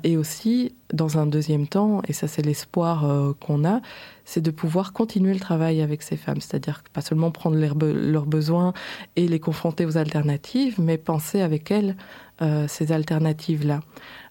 et 0.03 0.17
aussi, 0.17 0.75
dans 0.93 1.19
un 1.19 1.27
deuxième 1.27 1.67
temps, 1.67 2.03
et 2.09 2.13
ça 2.13 2.29
c'est 2.29 2.43
l'espoir 2.43 3.35
qu'on 3.41 3.65
a, 3.65 3.81
c'est 4.25 4.41
de 4.41 4.51
pouvoir 4.51 4.93
continuer 4.93 5.33
le 5.33 5.41
travail 5.41 5.81
avec 5.81 6.03
ces 6.03 6.17
femmes. 6.17 6.41
C'est-à-dire 6.41 6.83
pas 6.93 7.01
seulement 7.01 7.31
prendre 7.31 7.57
leurs, 7.57 8.27
besoins 8.27 8.73
et 9.17 9.27
les 9.29 9.41
confronter 9.41 9.87
aux 9.87 9.97
alternatives, 9.97 10.81
mais 10.81 10.99
penser 10.99 11.41
avec 11.41 11.71
elles 11.71 11.97
ces 12.69 12.93
alternatives-là. 12.93 13.81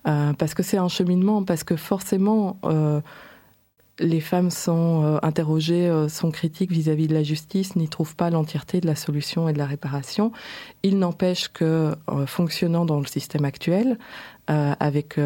parce 0.03 0.53
que 0.53 0.63
c'est 0.63 0.77
un 0.77 0.89
cheminement, 0.89 1.43
parce 1.43 1.63
que 1.63 1.75
forcément 1.75 2.57
les 4.01 4.19
femmes 4.19 4.49
sont 4.49 5.03
euh, 5.03 5.19
interrogées, 5.21 5.87
euh, 5.87 6.09
sont 6.09 6.31
critiques 6.31 6.71
vis-à-vis 6.71 7.07
de 7.07 7.13
la 7.13 7.23
justice, 7.23 7.75
n'y 7.75 7.87
trouvent 7.87 8.15
pas 8.15 8.29
l'entièreté 8.29 8.81
de 8.81 8.87
la 8.87 8.95
solution 8.95 9.47
et 9.47 9.53
de 9.53 9.57
la 9.57 9.65
réparation. 9.65 10.31
Il 10.83 10.99
n'empêche 10.99 11.47
que, 11.49 11.95
euh, 12.09 12.25
fonctionnant 12.25 12.85
dans 12.85 12.99
le 12.99 13.05
système 13.05 13.45
actuel, 13.45 13.97
avec 14.79 15.17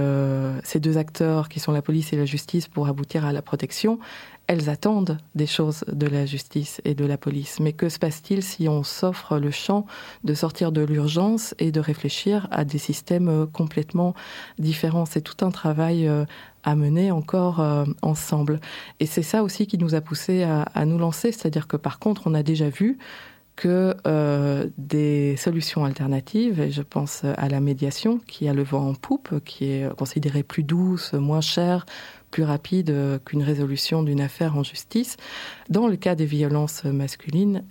ces 0.63 0.79
deux 0.79 0.97
acteurs 0.97 1.49
qui 1.49 1.59
sont 1.59 1.71
la 1.71 1.81
police 1.81 2.13
et 2.13 2.15
la 2.15 2.25
justice 2.25 2.67
pour 2.67 2.87
aboutir 2.87 3.25
à 3.25 3.33
la 3.33 3.41
protection, 3.41 3.99
elles 4.47 4.69
attendent 4.69 5.17
des 5.33 5.47
choses 5.47 5.83
de 5.91 6.07
la 6.07 6.25
justice 6.25 6.81
et 6.85 6.93
de 6.93 7.05
la 7.05 7.17
police. 7.17 7.59
Mais 7.59 7.73
que 7.73 7.89
se 7.89 7.99
passe-t-il 7.99 8.43
si 8.43 8.67
on 8.67 8.83
s'offre 8.83 9.39
le 9.39 9.51
champ 9.51 9.85
de 10.23 10.33
sortir 10.33 10.71
de 10.71 10.81
l'urgence 10.81 11.55
et 11.59 11.71
de 11.71 11.79
réfléchir 11.79 12.47
à 12.51 12.63
des 12.63 12.77
systèmes 12.77 13.29
euh, 13.29 13.45
complètement 13.45 14.13
différents? 14.59 15.05
C'est 15.05 15.21
tout 15.21 15.43
un 15.43 15.51
travail 15.51 16.07
euh, 16.07 16.25
à 16.63 16.75
mener 16.75 17.11
encore 17.11 17.59
euh, 17.59 17.85
ensemble. 18.01 18.59
Et 18.99 19.05
c'est 19.05 19.23
ça 19.23 19.43
aussi 19.43 19.67
qui 19.67 19.77
nous 19.77 19.95
a 19.95 20.01
poussé 20.01 20.43
à, 20.43 20.85
nous 20.85 20.97
lancer, 20.97 21.31
c'est-à-dire 21.31 21.67
que 21.67 21.77
par 21.77 21.99
contre, 21.99 22.23
on 22.25 22.33
a 22.33 22.43
déjà 22.43 22.69
vu 22.69 22.97
que 23.55 23.95
des 24.77 25.35
solutions 25.37 25.85
alternatives, 25.85 26.59
et 26.59 26.71
je 26.71 26.81
pense 26.81 27.23
à 27.23 27.47
la 27.49 27.59
médiation 27.59 28.19
qui 28.27 28.47
a 28.49 28.53
le 28.53 28.63
vent 28.63 28.89
en 28.89 28.93
poupe, 28.93 29.43
qui 29.43 29.65
est 29.65 29.95
considérée 29.95 30.43
plus 30.43 30.63
douce, 30.63 31.13
moins 31.13 31.41
chère, 31.41 31.85
plus 32.31 32.43
rapide 32.43 32.89
euh, 32.89 33.19
qu'une 33.23 33.43
résolution 33.43 34.03
d'une 34.03 34.21
affaire 34.21 34.57
en 34.57 34.63
justice. 34.63 35.17
Dans 35.69 35.87
le 35.87 35.95
cas 35.95 36.15
des 36.15 36.25
violences 36.25 36.83
masculines, 36.83 37.63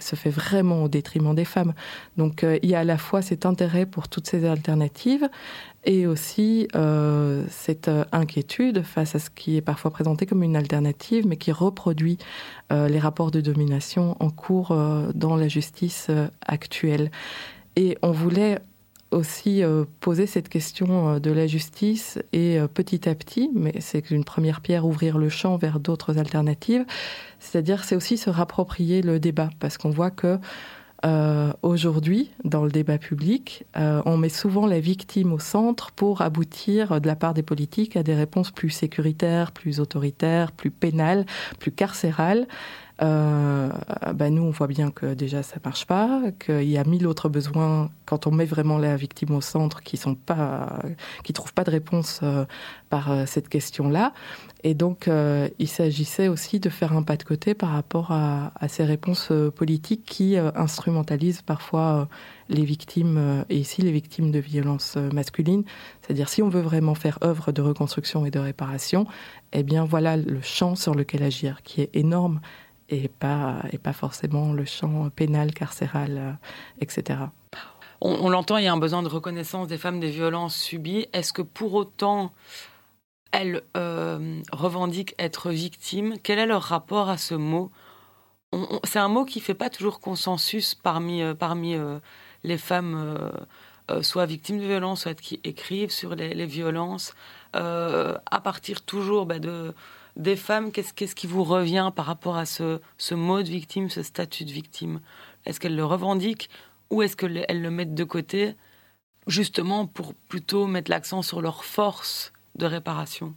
se 0.00 0.16
fait 0.16 0.30
vraiment 0.30 0.84
au 0.84 0.88
détriment 0.88 1.34
des 1.34 1.44
femmes. 1.44 1.74
Donc 2.16 2.44
euh, 2.44 2.58
il 2.62 2.70
y 2.70 2.74
a 2.74 2.80
à 2.80 2.84
la 2.84 2.98
fois 2.98 3.22
cet 3.22 3.46
intérêt 3.46 3.86
pour 3.86 4.08
toutes 4.08 4.26
ces 4.26 4.44
alternatives 4.44 5.28
et 5.84 6.06
aussi 6.06 6.68
euh, 6.74 7.44
cette 7.48 7.90
inquiétude 8.12 8.82
face 8.82 9.14
à 9.14 9.18
ce 9.18 9.30
qui 9.30 9.56
est 9.56 9.62
parfois 9.62 9.90
présenté 9.90 10.26
comme 10.26 10.42
une 10.42 10.56
alternative, 10.56 11.26
mais 11.26 11.36
qui 11.36 11.52
reproduit 11.52 12.18
les 12.70 13.00
rapports 13.00 13.32
de 13.32 13.40
domination 13.40 14.16
en 14.20 14.30
cours 14.30 14.76
dans 15.14 15.34
la 15.34 15.48
justice 15.48 16.08
actuelle. 16.40 17.10
Et 17.74 17.98
on 18.02 18.12
voulait 18.12 18.60
aussi 19.10 19.62
euh, 19.62 19.84
poser 20.00 20.26
cette 20.26 20.48
question 20.48 21.08
euh, 21.08 21.18
de 21.18 21.30
la 21.30 21.46
justice 21.46 22.18
et 22.32 22.58
euh, 22.58 22.68
petit 22.68 23.08
à 23.08 23.14
petit, 23.14 23.50
mais 23.54 23.74
c'est 23.80 24.10
une 24.10 24.24
première 24.24 24.60
pierre, 24.60 24.86
ouvrir 24.86 25.18
le 25.18 25.28
champ 25.28 25.56
vers 25.56 25.80
d'autres 25.80 26.18
alternatives. 26.18 26.84
C'est-à-dire, 27.38 27.84
c'est 27.84 27.96
aussi 27.96 28.16
se 28.16 28.30
rapproprier 28.30 29.02
le 29.02 29.18
débat, 29.18 29.50
parce 29.58 29.78
qu'on 29.78 29.90
voit 29.90 30.10
que 30.10 30.38
aujourd'hui, 31.62 32.30
dans 32.44 32.62
le 32.62 32.70
débat 32.70 32.98
public, 32.98 33.64
on 33.74 34.18
met 34.18 34.28
souvent 34.28 34.66
la 34.66 34.80
victime 34.80 35.32
au 35.32 35.38
centre 35.38 35.92
pour 35.92 36.20
aboutir, 36.20 37.00
de 37.00 37.06
la 37.06 37.16
part 37.16 37.32
des 37.32 37.42
politiques, 37.42 37.96
à 37.96 38.02
des 38.02 38.14
réponses 38.14 38.50
plus 38.50 38.68
sécuritaires, 38.68 39.52
plus 39.52 39.80
autoritaires, 39.80 40.52
plus 40.52 40.70
pénales, 40.70 41.24
plus 41.58 41.72
carcérales. 41.72 42.46
Euh, 43.02 43.70
bah, 44.14 44.28
nous, 44.30 44.42
on 44.42 44.50
voit 44.50 44.66
bien 44.66 44.90
que 44.90 45.14
déjà 45.14 45.42
ça 45.42 45.56
marche 45.64 45.86
pas, 45.86 46.20
qu'il 46.38 46.68
y 46.68 46.76
a 46.76 46.84
mille 46.84 47.06
autres 47.06 47.28
besoins 47.28 47.90
quand 48.04 48.26
on 48.26 48.30
met 48.30 48.44
vraiment 48.44 48.76
la 48.76 48.96
victime 48.96 49.34
au 49.34 49.40
centre 49.40 49.82
qui 49.82 49.96
sont 49.96 50.14
pas, 50.14 50.80
qui 51.24 51.32
trouvent 51.32 51.54
pas 51.54 51.64
de 51.64 51.70
réponse 51.70 52.20
euh, 52.22 52.44
par 52.90 53.10
euh, 53.10 53.24
cette 53.26 53.48
question-là. 53.48 54.12
Et 54.64 54.74
donc, 54.74 55.08
euh, 55.08 55.48
il 55.58 55.68
s'agissait 55.68 56.28
aussi 56.28 56.60
de 56.60 56.68
faire 56.68 56.92
un 56.92 57.02
pas 57.02 57.16
de 57.16 57.22
côté 57.22 57.54
par 57.54 57.70
rapport 57.70 58.10
à 58.10 58.68
ces 58.68 58.84
réponses 58.84 59.32
politiques 59.56 60.04
qui 60.04 60.36
instrumentalisent 60.36 61.40
parfois 61.40 62.08
les 62.50 62.64
victimes, 62.64 63.44
et 63.48 63.56
ici 63.56 63.80
les 63.80 63.90
victimes 63.92 64.30
de 64.30 64.38
violences 64.38 64.96
masculines. 64.96 65.64
C'est-à-dire, 66.02 66.28
si 66.28 66.42
on 66.42 66.50
veut 66.50 66.60
vraiment 66.60 66.94
faire 66.94 67.18
œuvre 67.24 67.52
de 67.52 67.62
reconstruction 67.62 68.26
et 68.26 68.30
de 68.30 68.38
réparation, 68.38 69.06
eh 69.54 69.62
bien 69.62 69.86
voilà 69.86 70.18
le 70.18 70.42
champ 70.42 70.74
sur 70.74 70.94
lequel 70.94 71.22
agir, 71.22 71.62
qui 71.62 71.80
est 71.80 71.90
énorme 71.94 72.40
et 72.90 73.08
pas, 73.08 73.62
et 73.72 73.78
pas 73.78 73.92
forcément 73.92 74.52
le 74.52 74.64
champ 74.64 75.08
pénal, 75.10 75.54
carcéral, 75.54 76.18
euh, 76.18 76.32
etc. 76.80 77.20
On, 78.02 78.30
l'entend, 78.30 78.56
il 78.56 78.64
y 78.64 78.66
a 78.66 78.72
un 78.72 78.78
besoin 78.78 79.02
de 79.02 79.08
reconnaissance 79.08 79.68
des 79.68 79.76
femmes 79.76 80.00
des 80.00 80.10
violences 80.10 80.56
subies. 80.56 81.06
Est-ce 81.12 81.34
que 81.34 81.42
pour 81.42 81.74
autant 81.74 82.32
elles 83.30 83.62
euh, 83.76 84.40
revendiquent 84.52 85.14
être 85.18 85.50
victimes? 85.50 86.14
Quel 86.22 86.38
est 86.38 86.46
leur 86.46 86.62
rapport 86.62 87.10
à 87.10 87.18
ce 87.18 87.34
mot? 87.34 87.70
C'est 88.84 88.98
un 88.98 89.08
mot 89.08 89.26
qui 89.26 89.40
fait 89.40 89.54
pas 89.54 89.68
toujours 89.68 90.00
consensus 90.00 90.74
parmi, 90.74 91.22
euh, 91.22 91.34
parmi 91.34 91.76
les 92.42 92.56
femmes, 92.56 93.30
soit 94.00 94.24
victimes 94.24 94.58
de 94.58 94.64
violences, 94.66 95.02
soit 95.02 95.20
qui 95.20 95.38
écrivent 95.44 95.90
sur 95.90 96.14
les, 96.14 96.46
violences, 96.46 97.14
à 97.52 98.40
partir 98.42 98.80
toujours 98.80 99.26
bah, 99.26 99.38
de 99.38 99.74
des 100.20 100.36
femmes, 100.36 100.72
qu'est-ce, 100.72 101.14
qui 101.14 101.26
vous 101.26 101.44
revient 101.44 101.90
par 101.94 102.06
rapport 102.06 102.36
à 102.36 102.46
ce, 102.46 102.80
ce 102.98 103.14
mot 103.14 103.42
de 103.42 103.48
victime, 103.48 103.88
ce 103.88 104.02
statut 104.02 104.44
de 104.44 104.52
victime? 104.52 105.00
Est-ce 105.46 105.60
qu'elles 105.60 105.76
le 105.76 105.84
revendiquent 105.84 106.50
ou 106.90 107.02
est-ce 107.02 107.16
qu'elles 107.16 107.46
le 107.48 107.70
mettent 107.70 107.94
de 107.94 108.04
côté, 108.04 108.54
justement 109.26 109.86
pour 109.86 110.14
plutôt 110.14 110.66
mettre 110.66 110.90
l'accent 110.90 111.22
sur 111.22 111.40
leur 111.40 111.64
force 111.64 112.32
de 112.56 112.66
réparation? 112.66 113.34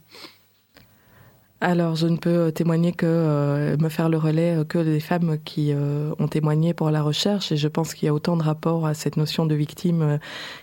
Alors, 1.60 1.94
je 1.94 2.06
ne 2.06 2.18
peux 2.18 2.52
témoigner 2.52 2.92
que 2.92 3.06
euh, 3.06 3.76
me 3.78 3.88
faire 3.88 4.10
le 4.10 4.18
relais 4.18 4.54
euh, 4.54 4.64
que 4.64 4.76
des 4.76 5.00
femmes 5.00 5.38
qui 5.46 5.72
euh, 5.72 6.12
ont 6.18 6.28
témoigné 6.28 6.74
pour 6.74 6.90
la 6.90 7.00
recherche, 7.00 7.52
et 7.52 7.56
je 7.56 7.68
pense 7.68 7.94
qu'il 7.94 8.04
y 8.04 8.08
a 8.10 8.12
autant 8.12 8.36
de 8.36 8.42
rapports 8.42 8.86
à 8.86 8.92
cette 8.92 9.16
notion 9.16 9.46
de 9.46 9.54
victime 9.54 10.18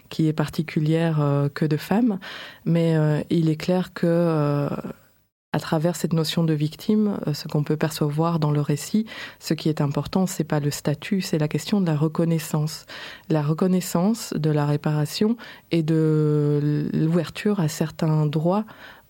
qui 0.09 0.27
est 0.27 0.33
particulière 0.33 1.49
que 1.55 1.65
de 1.65 1.77
femmes. 1.77 2.19
Mais 2.65 3.25
il 3.31 3.49
est 3.49 3.55
clair 3.55 3.93
que 3.93 4.67
à 5.53 5.59
travers 5.59 5.95
cette 5.95 6.13
notion 6.13 6.43
de 6.43 6.53
victime, 6.53 7.19
euh, 7.27 7.33
ce 7.33 7.47
qu'on 7.47 7.63
peut 7.63 7.75
percevoir 7.75 8.39
dans 8.39 8.51
le 8.51 8.61
récit, 8.61 9.05
ce 9.39 9.53
qui 9.53 9.67
est 9.67 9.81
important, 9.81 10.25
c'est 10.25 10.45
pas 10.45 10.59
le 10.59 10.71
statut, 10.71 11.21
c'est 11.21 11.37
la 11.37 11.47
question 11.47 11.81
de 11.81 11.85
la 11.85 11.97
reconnaissance, 11.97 12.85
la 13.29 13.41
reconnaissance 13.41 14.33
de 14.37 14.49
la 14.49 14.65
réparation 14.65 15.35
et 15.71 15.83
de 15.83 16.89
l'ouverture 16.93 17.59
à 17.59 17.67
certains 17.67 18.25
droits 18.25 18.63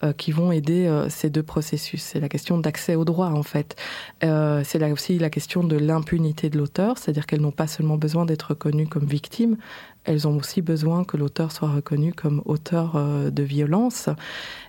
euh, 0.03 0.13
qui 0.13 0.31
vont 0.31 0.51
aider 0.51 0.87
euh, 0.87 1.09
ces 1.09 1.29
deux 1.29 1.43
processus. 1.43 2.01
C'est 2.01 2.19
la 2.19 2.29
question 2.29 2.57
d'accès 2.57 2.95
au 2.95 3.05
droit, 3.05 3.29
en 3.29 3.43
fait. 3.43 3.75
c'est 4.21 4.91
aussi 4.91 5.19
la 5.19 5.29
question 5.29 5.63
de 5.63 5.77
l'impunité 5.77 6.49
de 6.49 6.57
l'auteur, 6.57 6.97
c'est-à-dire 6.97 7.27
qu'elles 7.27 7.41
n'ont 7.41 7.51
pas 7.51 7.67
seulement 7.67 7.97
besoin 7.97 8.25
d'être 8.25 8.49
reconnues 8.49 8.87
comme 8.87 9.05
victimes, 9.05 9.57
elles 10.03 10.27
ont 10.27 10.37
aussi 10.37 10.61
besoin 10.61 11.03
que 11.03 11.17
l'auteur 11.17 11.51
soit 11.51 11.69
reconnu 11.69 12.13
comme 12.13 12.41
auteur 12.45 12.97
de 13.31 13.43
violence. 13.43 14.09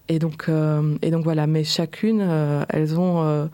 Et 0.09 0.19
donc, 0.19 0.49
euh, 0.49 0.97
et 1.03 1.11
donc 1.11 1.25
voilà, 1.25 1.47
mais 1.47 1.65
chacune, 1.65 2.21
euh, 2.23 2.65
elles 2.69 2.99
ont 2.99 3.23
euh, 3.23 3.47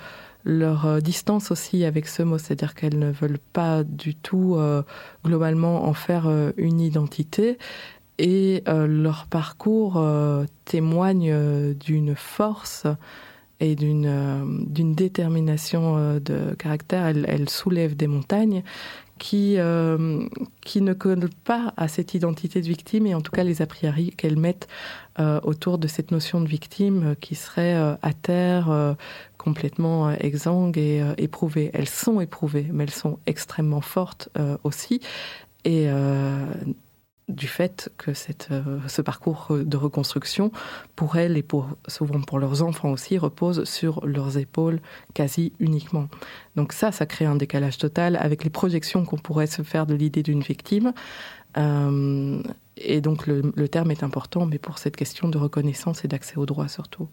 leur 0.45 1.03
distance 1.03 1.51
aussi 1.51 1.85
avec 1.85 2.09
ce 2.09 2.23
mot, 2.23 2.39
c'est-à-dire 2.39 2.75
qu'elles 2.75 2.99
ne 2.99 3.11
veulent 3.11 3.41
pas 3.53 3.85
du 3.85 4.15
tout 4.15 4.57
globalement 5.25 5.85
en 5.85 5.93
faire 5.93 6.31
une 6.57 6.81
identité. 6.81 7.59
Et 8.19 8.63
leur 8.67 9.27
parcours 9.27 10.03
témoigne 10.65 11.75
d'une 11.75 12.15
force 12.15 12.87
et 13.61 13.75
d'une 13.75 14.95
détermination 14.95 16.19
de 16.19 16.55
caractère. 16.55 17.05
Elles 17.07 17.51
soulèvent 17.51 17.97
des 17.97 18.07
montagnes 18.07 18.63
qui, 19.19 19.57
euh, 19.59 20.27
qui 20.63 20.81
ne 20.81 20.93
collent 20.93 21.31
pas 21.45 21.73
à 21.77 21.89
cette 21.89 22.15
identité 22.15 22.61
de 22.61 22.67
victime 22.67 23.07
et 23.07 23.15
en 23.15 23.21
tout 23.21 23.33
cas 23.33 23.45
les 23.45 23.63
a 23.63 23.67
priori 23.67 24.11
qu'elles 24.11 24.39
mettent 24.39 24.69
euh, 25.19 25.41
autour 25.43 25.79
de 25.79 25.89
cette 25.89 26.11
notion 26.11 26.41
de 26.41 26.49
victime 26.49 27.09
euh, 27.09 27.15
qui 27.15 27.35
serait 27.35 27.75
à 27.75 28.13
terre, 28.13 28.97
complètement 29.37 30.11
exsangue 30.11 30.79
et 30.79 31.03
éprouvée. 31.19 31.71
Elles 31.73 31.89
sont 31.89 32.21
éprouvées, 32.21 32.67
mais 32.73 32.85
elles 32.85 32.91
sont 32.91 33.19
extrêmement 33.27 33.81
fortes 33.81 34.29
aussi. 34.65 35.01
Et 35.65 35.89
du 37.29 37.47
fait 37.47 37.93
que 37.99 38.11
euh, 38.51 38.79
ce 38.89 39.03
parcours 39.03 39.49
de 39.51 39.77
reconstruction, 39.77 40.51
pour 40.97 41.17
elles 41.17 41.37
et 41.37 41.45
souvent 41.87 42.21
pour 42.21 42.39
leurs 42.39 42.63
enfants 42.63 42.91
aussi, 42.91 43.19
repose 43.19 43.65
sur 43.65 44.05
leurs 44.07 44.39
épaules 44.39 44.81
quasi 45.15 45.53
uniquement. 45.59 46.09
Donc 46.57 46.73
ça, 46.73 46.91
ça 46.93 47.07
crée 47.07 47.27
un 47.27 47.37
décalage 47.37 47.79
total 47.79 48.17
avec 48.17 48.45
les 48.45 48.51
projections 48.51 49.05
qu'on 49.05 49.19
pourrait 49.19 49.47
se 49.47 49.63
faire 49.63 49.87
de 49.87 49.95
l'idée 49.95 50.23
d'une 50.23 50.41
victime. 50.41 50.93
Euh, 51.57 52.43
et 52.77 53.01
donc 53.01 53.27
le, 53.27 53.53
le, 53.55 53.69
terme 53.69 53.91
est 53.91 54.03
important, 54.03 54.47
mais 54.47 54.59
pour 54.59 54.79
cette 54.79 54.97
question 54.97 55.29
de 55.29 55.39
reconnaissance 55.39 56.05
et 56.05 56.09
d'accès 56.09 56.37
au 56.37 56.47
droit 56.47 56.69
surtout. 56.69 57.09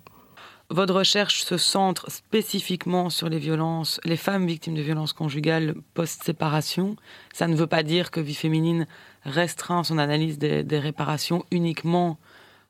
votre 0.69 0.93
recherche 0.93 1.43
se 1.43 1.57
centre 1.57 2.11
spécifiquement 2.11 3.09
sur 3.09 3.29
les 3.29 3.39
violences, 3.39 3.99
les 4.03 4.17
femmes 4.17 4.45
victimes 4.45 4.75
de 4.75 4.81
violences 4.81 5.13
conjugales 5.13 5.75
post-séparation. 5.93 6.95
Ça 7.33 7.47
ne 7.47 7.55
veut 7.55 7.67
pas 7.67 7.83
dire 7.83 8.11
que 8.11 8.19
Vie 8.19 8.35
féminine 8.35 8.87
restreint 9.25 9.83
son 9.83 9.97
analyse 9.97 10.37
des, 10.37 10.79
réparations 10.79 11.43
uniquement 11.51 12.17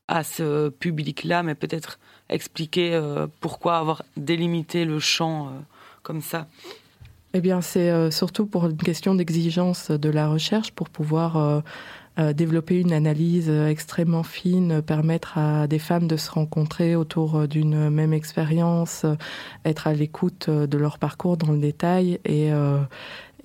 à 0.08 0.24
ce 0.24 0.70
public-là, 0.70 1.44
mais 1.44 1.56
peut-être 1.56 2.00
expliquer 2.30 2.94
euh, 2.94 3.28
pourquoi 3.42 3.78
avoir 3.78 4.04
délimité 4.18 4.86
le 4.86 5.00
champ 5.00 5.48
euh, 5.48 5.50
comme 6.04 6.22
ça. 6.22 6.48
Eh 7.34 7.42
bien, 7.42 7.62
c'est 7.62 7.90
euh, 7.90 8.12
surtout 8.12 8.46
pour 8.46 8.68
une 8.68 8.78
question 8.78 9.16
d'exigence 9.16 9.92
de 9.92 10.10
la 10.10 10.30
recherche 10.30 10.72
pour 10.72 10.90
pouvoir 10.90 11.64
développer 12.34 12.80
une 12.80 12.94
analyse 12.94 13.50
extrêmement 13.50 14.24
fine, 14.24 14.82
permettre 14.82 15.38
à 15.38 15.68
des 15.68 15.80
femmes 15.80 16.08
de 16.08 16.16
se 16.16 16.32
rencontrer 16.32 16.96
autour 16.96 17.46
d'une 17.46 17.90
même 17.90 18.14
expérience, 18.14 19.06
être 19.66 19.88
à 19.88 19.94
l'écoute 19.94 20.50
de 20.50 20.78
leur 20.78 20.98
parcours 20.98 21.36
dans 21.36 21.52
le 21.52 21.58
détail 21.58 22.22
et 22.24 22.52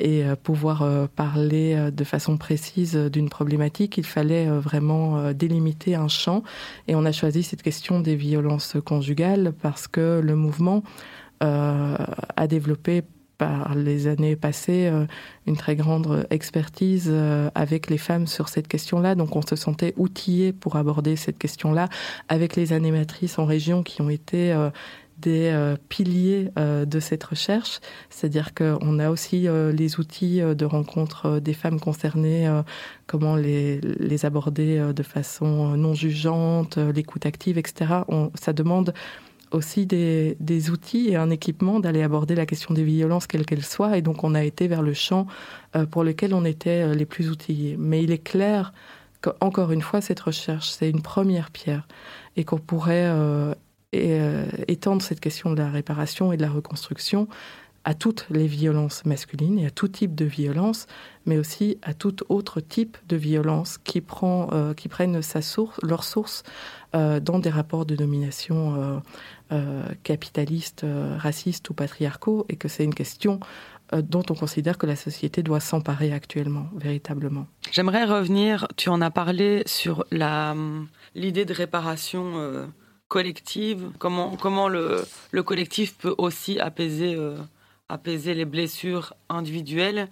et 0.01 0.25
pouvoir 0.43 1.09
parler 1.11 1.91
de 1.93 2.05
façon 2.05 2.37
précise 2.37 2.95
d'une 2.97 3.29
problématique, 3.29 3.99
il 3.99 4.07
fallait 4.07 4.47
vraiment 4.47 5.33
délimiter 5.33 5.95
un 5.95 6.09
champ. 6.09 6.43
Et 6.89 6.95
on 6.95 7.05
a 7.05 7.13
choisi 7.13 7.43
cette 7.43 7.63
question 7.63 8.01
des 8.01 8.17
violences 8.17 8.77
conjugales 8.85 9.53
parce 9.63 9.89
que 9.89 10.21
le 10.23 10.35
mouvement 10.37 10.83
a 11.41 12.47
développé 12.49 13.05
par 13.41 13.75
les 13.75 14.07
années 14.07 14.37
passées 14.37 14.91
euh, 14.93 15.07
une 15.47 15.57
très 15.57 15.75
grande 15.75 16.27
expertise 16.29 17.09
euh, 17.11 17.49
avec 17.55 17.89
les 17.89 17.97
femmes 17.97 18.27
sur 18.27 18.51
cette 18.51 18.69
question-là. 18.69 19.15
Donc 19.15 19.35
on 19.35 19.41
se 19.41 19.57
sentait 19.57 19.95
outillé 19.97 20.53
pour 20.53 20.77
aborder 20.77 21.17
cette 21.17 21.39
question-là 21.39 21.89
avec 22.29 22.55
les 22.55 22.75
animatrices 22.75 23.39
en 23.39 23.47
région 23.47 23.83
qui 23.83 24.03
ont 24.03 24.11
été 24.11 24.53
euh, 24.53 24.69
des 25.21 25.75
piliers 25.89 26.51
de 26.57 27.01
cette 27.01 27.25
recherche, 27.25 27.81
c'est-à-dire 28.09 28.55
qu'on 28.55 28.99
a 28.99 29.11
aussi 29.11 29.47
les 29.73 30.01
outils 30.01 30.41
de 30.41 30.65
rencontre 30.65 31.39
des 31.41 31.55
femmes 31.55 31.81
concernées, 31.81 32.51
comment 33.07 33.37
les, 33.37 33.81
les 33.81 34.25
aborder 34.25 34.93
de 34.95 35.03
façon 35.03 35.77
non 35.77 35.95
jugeante, 35.95 36.79
l'écoute 36.79 37.27
active, 37.27 37.59
etc. 37.59 38.03
Ça 38.35 38.53
demande 38.53 38.93
aussi 39.51 39.87
des, 39.87 40.71
outils 40.71 41.09
et 41.11 41.17
un 41.17 41.31
équipement 41.31 41.81
d'aller 41.81 42.03
aborder 42.03 42.35
la 42.35 42.47
question 42.47 42.75
des 42.75 42.85
violences, 42.85 43.27
quelle 43.27 43.45
qu'elle 43.45 43.65
soit. 43.65 43.97
Et 43.99 44.03
donc, 44.03 44.25
on 44.25 44.35
a 44.35 44.45
été 44.45 44.69
vers 44.69 44.83
le 44.83 44.95
champ 44.95 45.27
euh, 45.77 45.87
pour 45.87 46.05
lequel 46.05 46.35
on 46.35 46.45
était 46.45 46.83
euh, 46.83 46.95
les 46.95 47.07
plus 47.07 47.31
outillés. 47.31 47.77
Mais 47.79 48.03
il 48.03 48.11
est 48.11 48.23
clair 48.23 48.73
qu'encore 49.21 49.73
une 49.73 49.83
fois, 49.83 50.01
cette 50.01 50.21
recherche, 50.21 50.71
c'est 50.71 50.89
une 50.89 51.03
première 51.03 51.51
pierre 51.51 51.87
et 52.37 52.45
qu'on 52.45 52.59
pourrait 52.59 53.07
euh, 53.07 53.55
étendre 53.93 55.03
cette 55.03 55.21
question 55.21 55.53
de 55.53 55.59
la 55.59 55.71
réparation 55.71 56.33
et 56.33 56.37
de 56.37 56.43
la 56.43 56.51
reconstruction 56.51 57.29
à 57.85 57.95
toutes 57.95 58.27
les 58.29 58.47
violences 58.47 59.07
masculines 59.07 59.59
et 59.59 59.67
à 59.67 59.71
tout 59.71 59.89
type 59.89 60.15
de 60.15 60.27
violence, 60.27 60.87
mais 61.25 61.39
aussi 61.39 61.79
à 61.83 61.95
tout 61.95 62.17
autre 62.29 62.61
type 62.61 62.99
de 63.09 63.17
violence 63.17 63.79
qui, 63.79 64.03
prend, 64.03 64.51
qui 64.77 64.89
prennent 64.89 65.23
sa 65.23 65.41
source, 65.41 65.81
leur 65.83 66.05
source 66.05 66.43
dans 66.93 67.39
des 67.39 67.49
rapports 67.49 67.87
de 67.87 67.97
domination 67.97 69.01
euh, 69.53 69.83
capitalistes, 70.05 70.85
euh, 70.85 71.17
racistes 71.19 71.71
ou 71.71 71.75
patriarcaux, 71.75 72.47
et 72.49 72.55
que 72.55 72.69
c'est 72.69 72.85
une 72.85 72.95
question 72.95 73.41
euh, 73.93 74.01
dont 74.01 74.23
on 74.31 74.35
considère 74.35 74.79
que 74.79 74.87
la 74.87 74.95
société 74.95 75.43
doit 75.43 75.59
s'emparer 75.59 76.13
actuellement, 76.13 76.69
véritablement. 76.77 77.49
J'aimerais 77.73 78.05
revenir, 78.05 78.69
tu 78.77 78.91
en 78.91 79.01
as 79.01 79.11
parlé, 79.11 79.65
sur 79.67 80.05
l'idée 80.13 81.45
de 81.45 81.53
réparation 81.53 82.71
collective, 83.11 83.91
comment, 83.99 84.37
comment 84.37 84.69
le, 84.69 85.05
le, 85.31 85.43
collectif 85.43 85.99
peut 85.99 86.15
aussi 86.17 86.59
apaiser, 86.59 87.19
apaiser 87.91 88.33
les 88.33 88.47
blessures 88.47 89.13
individuelles. 89.29 90.09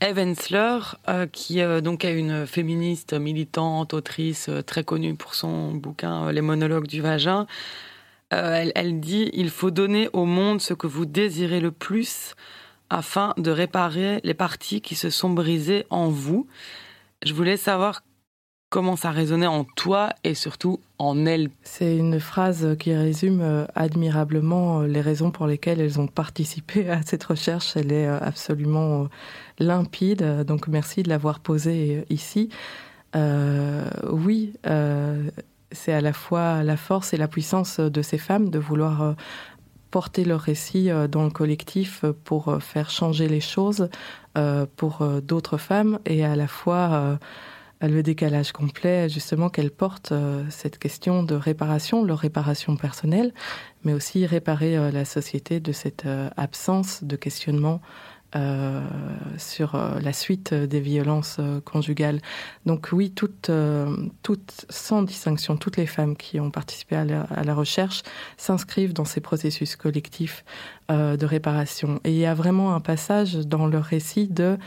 Eve 0.00 0.18
Ensler, 0.20 0.78
euh, 1.08 1.26
qui 1.26 1.60
euh, 1.60 1.80
donc 1.80 2.04
est 2.04 2.16
une 2.16 2.46
féministe 2.46 3.14
militante, 3.14 3.94
autrice 3.94 4.48
euh, 4.48 4.62
très 4.62 4.84
connue 4.84 5.16
pour 5.16 5.34
son 5.34 5.74
bouquin 5.74 6.30
Les 6.30 6.40
monologues 6.40 6.86
du 6.86 7.02
vagin, 7.02 7.46
elle, 8.30 8.70
elle, 8.76 9.00
dit 9.00 9.30
il 9.32 9.50
faut 9.50 9.70
donner 9.70 10.08
au 10.12 10.24
monde 10.24 10.60
ce 10.60 10.74
que 10.74 10.86
vous 10.86 11.06
désirez 11.06 11.60
le 11.60 11.72
plus 11.72 12.34
afin 12.90 13.34
de 13.38 13.50
réparer 13.50 14.20
les 14.22 14.34
parties 14.34 14.80
qui 14.80 14.94
se 14.94 15.10
sont 15.10 15.30
brisées 15.30 15.84
en 15.90 16.08
vous. 16.08 16.46
Je 17.24 17.34
voulais 17.34 17.56
savoir 17.56 18.02
comment 18.70 18.96
ça 18.96 19.10
résonnait 19.10 19.46
en 19.46 19.64
toi 19.64 20.10
et 20.24 20.34
surtout 20.34 20.80
en 20.98 21.26
elle. 21.26 21.50
C'est 21.62 21.96
une 21.96 22.20
phrase 22.20 22.76
qui 22.78 22.94
résume 22.94 23.40
euh, 23.40 23.64
admirablement 23.74 24.80
euh, 24.80 24.86
les 24.86 25.00
raisons 25.00 25.30
pour 25.30 25.46
lesquelles 25.46 25.80
elles 25.80 26.00
ont 26.00 26.06
participé 26.06 26.90
à 26.90 27.00
cette 27.02 27.24
recherche. 27.24 27.76
Elle 27.76 27.92
est 27.92 28.06
euh, 28.06 28.18
absolument 28.20 29.08
limpide, 29.58 30.44
donc 30.46 30.68
merci 30.68 31.02
de 31.02 31.08
l'avoir 31.08 31.40
posée 31.40 32.04
ici. 32.10 32.50
oui, 33.14 34.52
c'est 35.72 35.92
à 35.92 36.00
la 36.00 36.12
fois 36.12 36.62
la 36.62 36.76
force 36.76 37.12
et 37.12 37.16
la 37.16 37.26
puissance 37.26 37.80
de 37.80 38.02
ces 38.02 38.18
femmes 38.18 38.50
de 38.50 38.58
vouloir 38.60 39.16
porter 39.90 40.24
leur 40.24 40.40
récit 40.40 40.90
dans 41.10 41.24
le 41.24 41.30
collectif 41.30 42.04
pour 42.22 42.62
faire 42.62 42.90
changer 42.90 43.26
les 43.26 43.40
choses 43.40 43.88
pour 44.76 45.04
d'autres 45.22 45.58
femmes 45.58 45.98
et 46.06 46.24
à 46.24 46.36
la 46.36 46.46
fois 46.46 47.18
le 47.86 48.02
décalage 48.02 48.52
complet, 48.52 49.08
justement, 49.08 49.48
qu'elle 49.48 49.70
porte 49.70 50.10
euh, 50.10 50.44
cette 50.50 50.78
question 50.78 51.22
de 51.22 51.34
réparation, 51.34 52.04
leur 52.04 52.18
réparation 52.18 52.76
personnelle, 52.76 53.32
mais 53.84 53.92
aussi 53.92 54.26
réparer 54.26 54.76
euh, 54.76 54.90
la 54.90 55.04
société 55.04 55.60
de 55.60 55.70
cette 55.70 56.06
euh, 56.06 56.28
absence 56.36 57.04
de 57.04 57.16
questionnement 57.16 57.80
sur 59.38 59.74
la 59.74 60.12
suite 60.12 60.52
des 60.52 60.80
violences 60.80 61.40
conjugales. 61.64 62.20
Donc 62.66 62.90
oui, 62.92 63.10
toutes, 63.10 63.50
toutes, 64.22 64.66
sans 64.68 65.00
distinction, 65.00 65.56
toutes 65.56 65.78
les 65.78 65.86
femmes 65.86 66.14
qui 66.14 66.38
ont 66.38 66.50
participé 66.50 66.96
à 66.96 67.06
la, 67.06 67.22
à 67.22 67.42
la 67.42 67.54
recherche 67.54 68.02
s'inscrivent 68.36 68.92
dans 68.92 69.06
ces 69.06 69.22
processus 69.22 69.76
collectifs 69.76 70.44
de 70.90 71.24
réparation. 71.24 72.02
Et 72.04 72.10
il 72.10 72.18
y 72.18 72.26
a 72.26 72.34
vraiment 72.34 72.74
un 72.74 72.80
passage 72.80 73.34
dans 73.34 73.66
leur 73.66 73.84
récit 73.84 74.28
de 74.28 74.58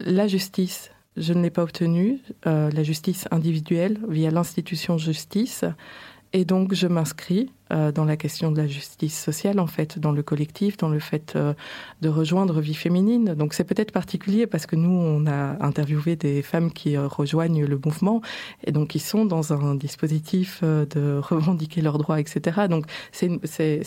la 0.00 0.26
justice 0.26 0.90
je 1.16 1.32
ne 1.32 1.42
l'ai 1.42 1.50
pas 1.50 1.62
obtenu, 1.62 2.20
euh, 2.46 2.70
la 2.70 2.82
justice 2.82 3.26
individuelle, 3.30 3.98
via 4.08 4.30
l'institution 4.30 4.98
justice. 4.98 5.64
Et 6.36 6.44
donc, 6.44 6.74
je 6.74 6.86
m'inscris 6.86 7.50
euh, 7.72 7.92
dans 7.92 8.04
la 8.04 8.18
question 8.18 8.52
de 8.52 8.58
la 8.58 8.66
justice 8.66 9.18
sociale, 9.18 9.58
en 9.58 9.66
fait, 9.66 9.98
dans 9.98 10.12
le 10.12 10.22
collectif, 10.22 10.76
dans 10.76 10.90
le 10.90 10.98
fait 10.98 11.32
euh, 11.34 11.54
de 12.02 12.10
rejoindre 12.10 12.60
Vie 12.60 12.74
féminine. 12.74 13.32
Donc, 13.32 13.54
c'est 13.54 13.64
peut-être 13.64 13.90
particulier 13.90 14.46
parce 14.46 14.66
que 14.66 14.76
nous, 14.76 14.90
on 14.90 15.26
a 15.26 15.56
interviewé 15.64 16.14
des 16.14 16.42
femmes 16.42 16.70
qui 16.74 16.94
euh, 16.94 17.06
rejoignent 17.06 17.64
le 17.64 17.80
mouvement 17.82 18.20
et 18.64 18.70
donc 18.70 18.88
qui 18.88 18.98
sont 18.98 19.24
dans 19.24 19.54
un 19.54 19.74
dispositif 19.76 20.62
de 20.62 21.18
revendiquer 21.22 21.80
leurs 21.80 21.96
droits, 21.96 22.20
etc. 22.20 22.66
Donc, 22.68 22.84
c'est 23.12 23.28
une, 23.28 23.40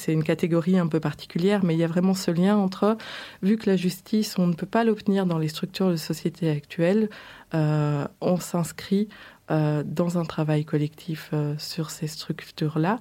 une 0.08 0.24
catégorie 0.24 0.80
un 0.80 0.88
peu 0.88 1.00
particulière, 1.00 1.64
mais 1.64 1.76
il 1.76 1.80
y 1.80 1.84
a 1.84 1.88
vraiment 1.88 2.16
ce 2.16 2.32
lien 2.32 2.58
entre, 2.58 2.98
vu 3.44 3.58
que 3.58 3.70
la 3.70 3.76
justice, 3.76 4.40
on 4.40 4.48
ne 4.48 4.54
peut 4.54 4.66
pas 4.66 4.84
l'obtenir 4.84 5.28
dans 5.28 5.38
les 5.38 5.50
structures 5.50 5.92
de 5.92 5.98
société 5.98 6.50
actuelles, 6.50 7.10
on 7.54 8.38
s'inscrit 8.40 9.08
euh, 9.52 9.84
dans 9.86 10.18
un 10.20 10.26
travail 10.26 10.64
collectif 10.64 11.32
euh, 11.34 11.56
sur 11.58 11.90
ces 11.90 12.08
structures-là, 12.08 13.00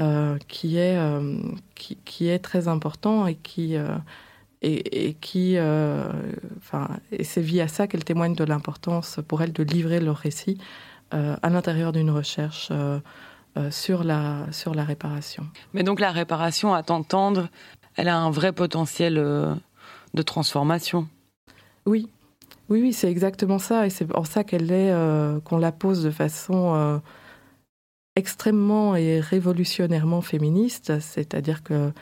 euh, 0.00 0.38
qui, 0.48 0.76
est, 0.76 0.98
qui, 1.76 1.96
qui, 2.04 2.28
est 2.28 2.40
très 2.40 2.66
important 2.66 3.28
et 3.28 3.36
qui, 3.36 3.76
et, 4.62 5.08
et, 5.08 5.14
qui, 5.14 5.56
enfin, 6.56 6.88
et 7.12 7.22
c'est 7.22 7.40
via 7.40 7.68
ça 7.68 7.86
qu'elles 7.86 8.04
témoignent 8.04 8.34
de 8.34 8.44
l'importance 8.44 9.20
pour 9.28 9.42
elles 9.42 9.52
de 9.52 9.62
livrer 9.62 10.00
leur 10.00 10.16
récit 10.16 10.58
à 11.12 11.48
l'intérieur 11.48 11.92
d'une 11.92 12.10
recherche. 12.10 12.72
sur, 13.70 14.02
la, 14.02 14.48
sur 14.50 14.74
la 14.74 14.82
réparation. 14.82 15.46
Mais 15.74 15.84
donc 15.84 16.00
la 16.00 16.10
réparation, 16.10 16.74
à 16.74 16.82
t'entendre, 16.82 17.48
elle 17.94 18.08
a 18.08 18.18
un 18.18 18.32
vrai 18.32 18.50
potentiel 18.50 19.14
de 19.14 20.22
transformation. 20.22 21.06
Oui, 21.86 22.08
oui, 22.70 22.80
oui, 22.80 22.92
c'est 22.94 23.10
exactement 23.10 23.58
ça, 23.58 23.86
et 23.86 23.90
c'est 23.90 24.06
pour 24.06 24.26
ça 24.26 24.42
qu'elle 24.42 24.72
est, 24.72 24.90
euh, 24.90 25.38
qu'on 25.40 25.58
la 25.58 25.70
pose 25.70 26.02
de 26.02 26.10
façon 26.10 26.74
euh, 26.74 26.98
extrêmement 28.16 28.96
et 28.96 29.20
révolutionnairement 29.20 30.22
féministe, 30.22 30.98
c'est-à-dire 31.00 31.62
que 31.62 31.92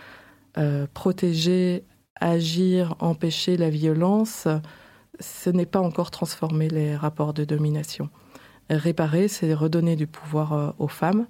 euh, 0.58 0.86
protéger, 0.94 1.84
agir, 2.20 2.94
empêcher 3.00 3.56
la 3.56 3.70
violence, 3.70 4.46
ce 5.18 5.50
n'est 5.50 5.66
pas 5.66 5.80
encore 5.80 6.12
transformer 6.12 6.68
les 6.68 6.94
rapports 6.94 7.34
de 7.34 7.44
domination. 7.44 8.08
Réparer, 8.70 9.26
c'est 9.26 9.54
redonner 9.54 9.96
du 9.96 10.06
pouvoir 10.06 10.74
aux 10.78 10.88
femmes 10.88 11.26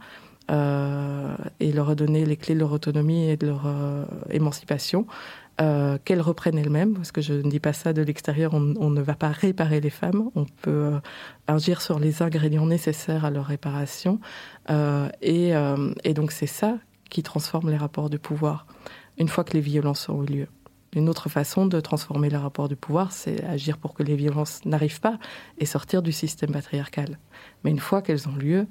et 0.51 1.73
leur 1.73 1.87
redonner 1.87 2.27
les 2.27 2.37
clés 2.37 2.55
de 2.55 2.61
leur 2.61 2.73
autonomie 2.73 3.31
et 3.31 3.37
de 3.38 3.47
leur 3.47 3.66
émancipation 4.29 5.07
euh, 5.61 5.99
qu'elles 6.05 6.23
reprennent 6.23 6.57
elles-mêmes, 6.57 6.95
parce 6.95 7.12
que 7.12 7.21
je 7.21 7.35
ne 7.35 7.51
dis 7.51 7.61
pas 7.61 7.75
ça 7.75 7.93
de 7.93 8.01
l'extérieur, 8.01 8.55
on, 8.55 8.61
ne 8.91 9.03
va 9.03 9.15
pas 9.15 9.29
réparer 9.29 9.83
les 9.83 9.91
femmes, 9.91 10.31
on 10.35 10.47
peut 10.47 10.71
euh, 10.71 11.01
agir 11.47 11.83
sur 11.83 11.99
les 11.99 12.23
ingrédients 12.23 12.65
nécessaires 12.65 13.27
à 13.27 13.31
leur 13.31 13.45
réparation, 13.45 14.19
euh, 14.71 15.11
et, 15.21 15.53
et, 16.05 16.15
donc 16.15 16.33
c'est 16.33 16.47
ça 16.47 16.79
qui 17.11 17.23
transforme 17.23 17.69
les 17.69 17.77
rapports 17.77 18.09
de 18.09 18.17
pouvoir, 18.17 18.67
une 19.19 19.29
fois 19.29 19.45
que 19.45 19.53
les 19.53 19.61
violences 19.61 20.09
ont 20.09 20.23
eu 20.25 20.27
lieu. 20.27 20.49
Une 20.95 21.11
autre 21.11 21.29
façon 21.29 21.67
de 21.67 21.81
transformer 21.81 22.31
les 22.31 22.38
rapports 22.38 22.69
de 22.69 22.75
pouvoir, 22.75 23.12
c'est 23.12 23.45
agir 23.45 23.77
pour 23.77 23.93
que 23.93 24.03
les 24.03 24.17
violences 24.17 24.65
n'arrivent 24.65 25.01
pas 25.01 25.19
et 25.59 25.67
sortir 25.67 26.03
du 26.03 26.12
système 26.12 26.53
patriarcal. 26.53 27.19
Mais 27.62 27.71
une 27.71 27.79
fois 27.79 28.01
qu'elles 28.01 28.29
ont 28.29 28.37
lieu, 28.37 28.67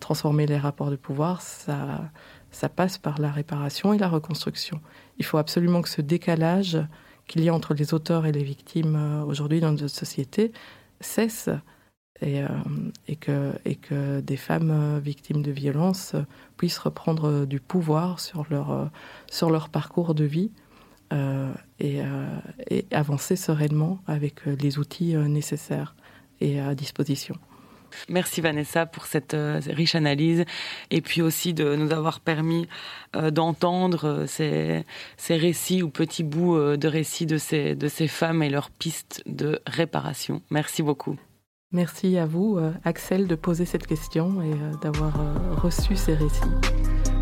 transformer 0.00 0.46
les 0.46 0.56
rapports 0.56 0.90
de 0.90 0.96
pouvoir, 0.96 1.42
ça, 1.42 2.10
ça 2.56 2.70
passe 2.70 2.96
par 2.96 3.20
la 3.20 3.30
réparation 3.30 3.92
et 3.92 3.98
la 3.98 4.08
reconstruction. 4.08 4.80
Il 5.18 5.26
faut 5.26 5.36
absolument 5.36 5.82
que 5.82 5.90
ce 5.90 6.00
décalage 6.00 6.78
qu'il 7.26 7.44
y 7.44 7.50
a 7.50 7.54
entre 7.54 7.74
les 7.74 7.92
auteurs 7.92 8.24
et 8.24 8.32
les 8.32 8.42
victimes 8.42 8.96
euh, 8.96 9.24
aujourd'hui 9.24 9.60
dans 9.60 9.72
notre 9.72 9.88
société 9.88 10.52
cesse 11.00 11.50
et, 12.22 12.42
euh, 12.42 12.48
que, 13.20 14.20
des 14.20 14.36
femmes 14.38 14.70
euh, 14.70 14.98
victimes 14.98 15.42
de 15.42 15.50
violences 15.50 16.16
puissent 16.56 16.78
reprendre 16.78 17.44
du 17.44 17.60
pouvoir 17.60 18.20
sur 18.20 18.46
leur, 18.48 19.68
parcours 19.68 20.14
de 20.14 20.24
vie 20.24 20.50
et 21.78 22.00
avancer 22.90 23.36
sereinement 23.36 24.00
avec 24.06 24.46
les 24.46 24.78
outils 24.78 25.14
nécessaires 25.14 25.94
et 26.40 26.58
à 26.58 26.74
disposition. 26.74 27.36
Merci 28.08 28.40
Vanessa 28.40 28.86
pour 28.86 29.06
cette 29.06 29.34
euh, 29.34 29.60
riche 29.66 29.94
analyse 29.94 30.44
et 30.90 31.00
puis 31.00 31.22
aussi 31.22 31.54
de 31.54 31.74
nous 31.76 31.92
avoir 31.92 32.20
permis 32.20 32.68
euh, 33.14 33.30
d'entendre 33.30 34.04
euh, 34.04 34.26
ces, 34.26 35.36
récits 35.36 35.82
ou 35.82 35.90
petits 35.90 36.22
bouts 36.22 36.76
de 36.76 36.88
récits 36.88 37.26
de 37.26 37.38
ces, 37.38 37.74
de 37.74 37.88
ces 37.88 38.08
femmes 38.08 38.42
et 38.42 38.50
leurs 38.50 38.70
pistes 38.70 39.22
de 39.26 39.60
réparation. 39.66 40.42
Merci 40.50 40.82
beaucoup. 40.82 41.16
Merci 41.72 42.16
à 42.16 42.26
vous, 42.26 42.58
Axel, 42.84 43.26
de 43.26 43.34
poser 43.34 43.64
cette 43.64 43.86
question 43.86 44.40
et 44.40 44.54
d'avoir 44.82 45.14
reçu 45.60 45.96
ces 45.96 46.14
récits. 46.14 47.15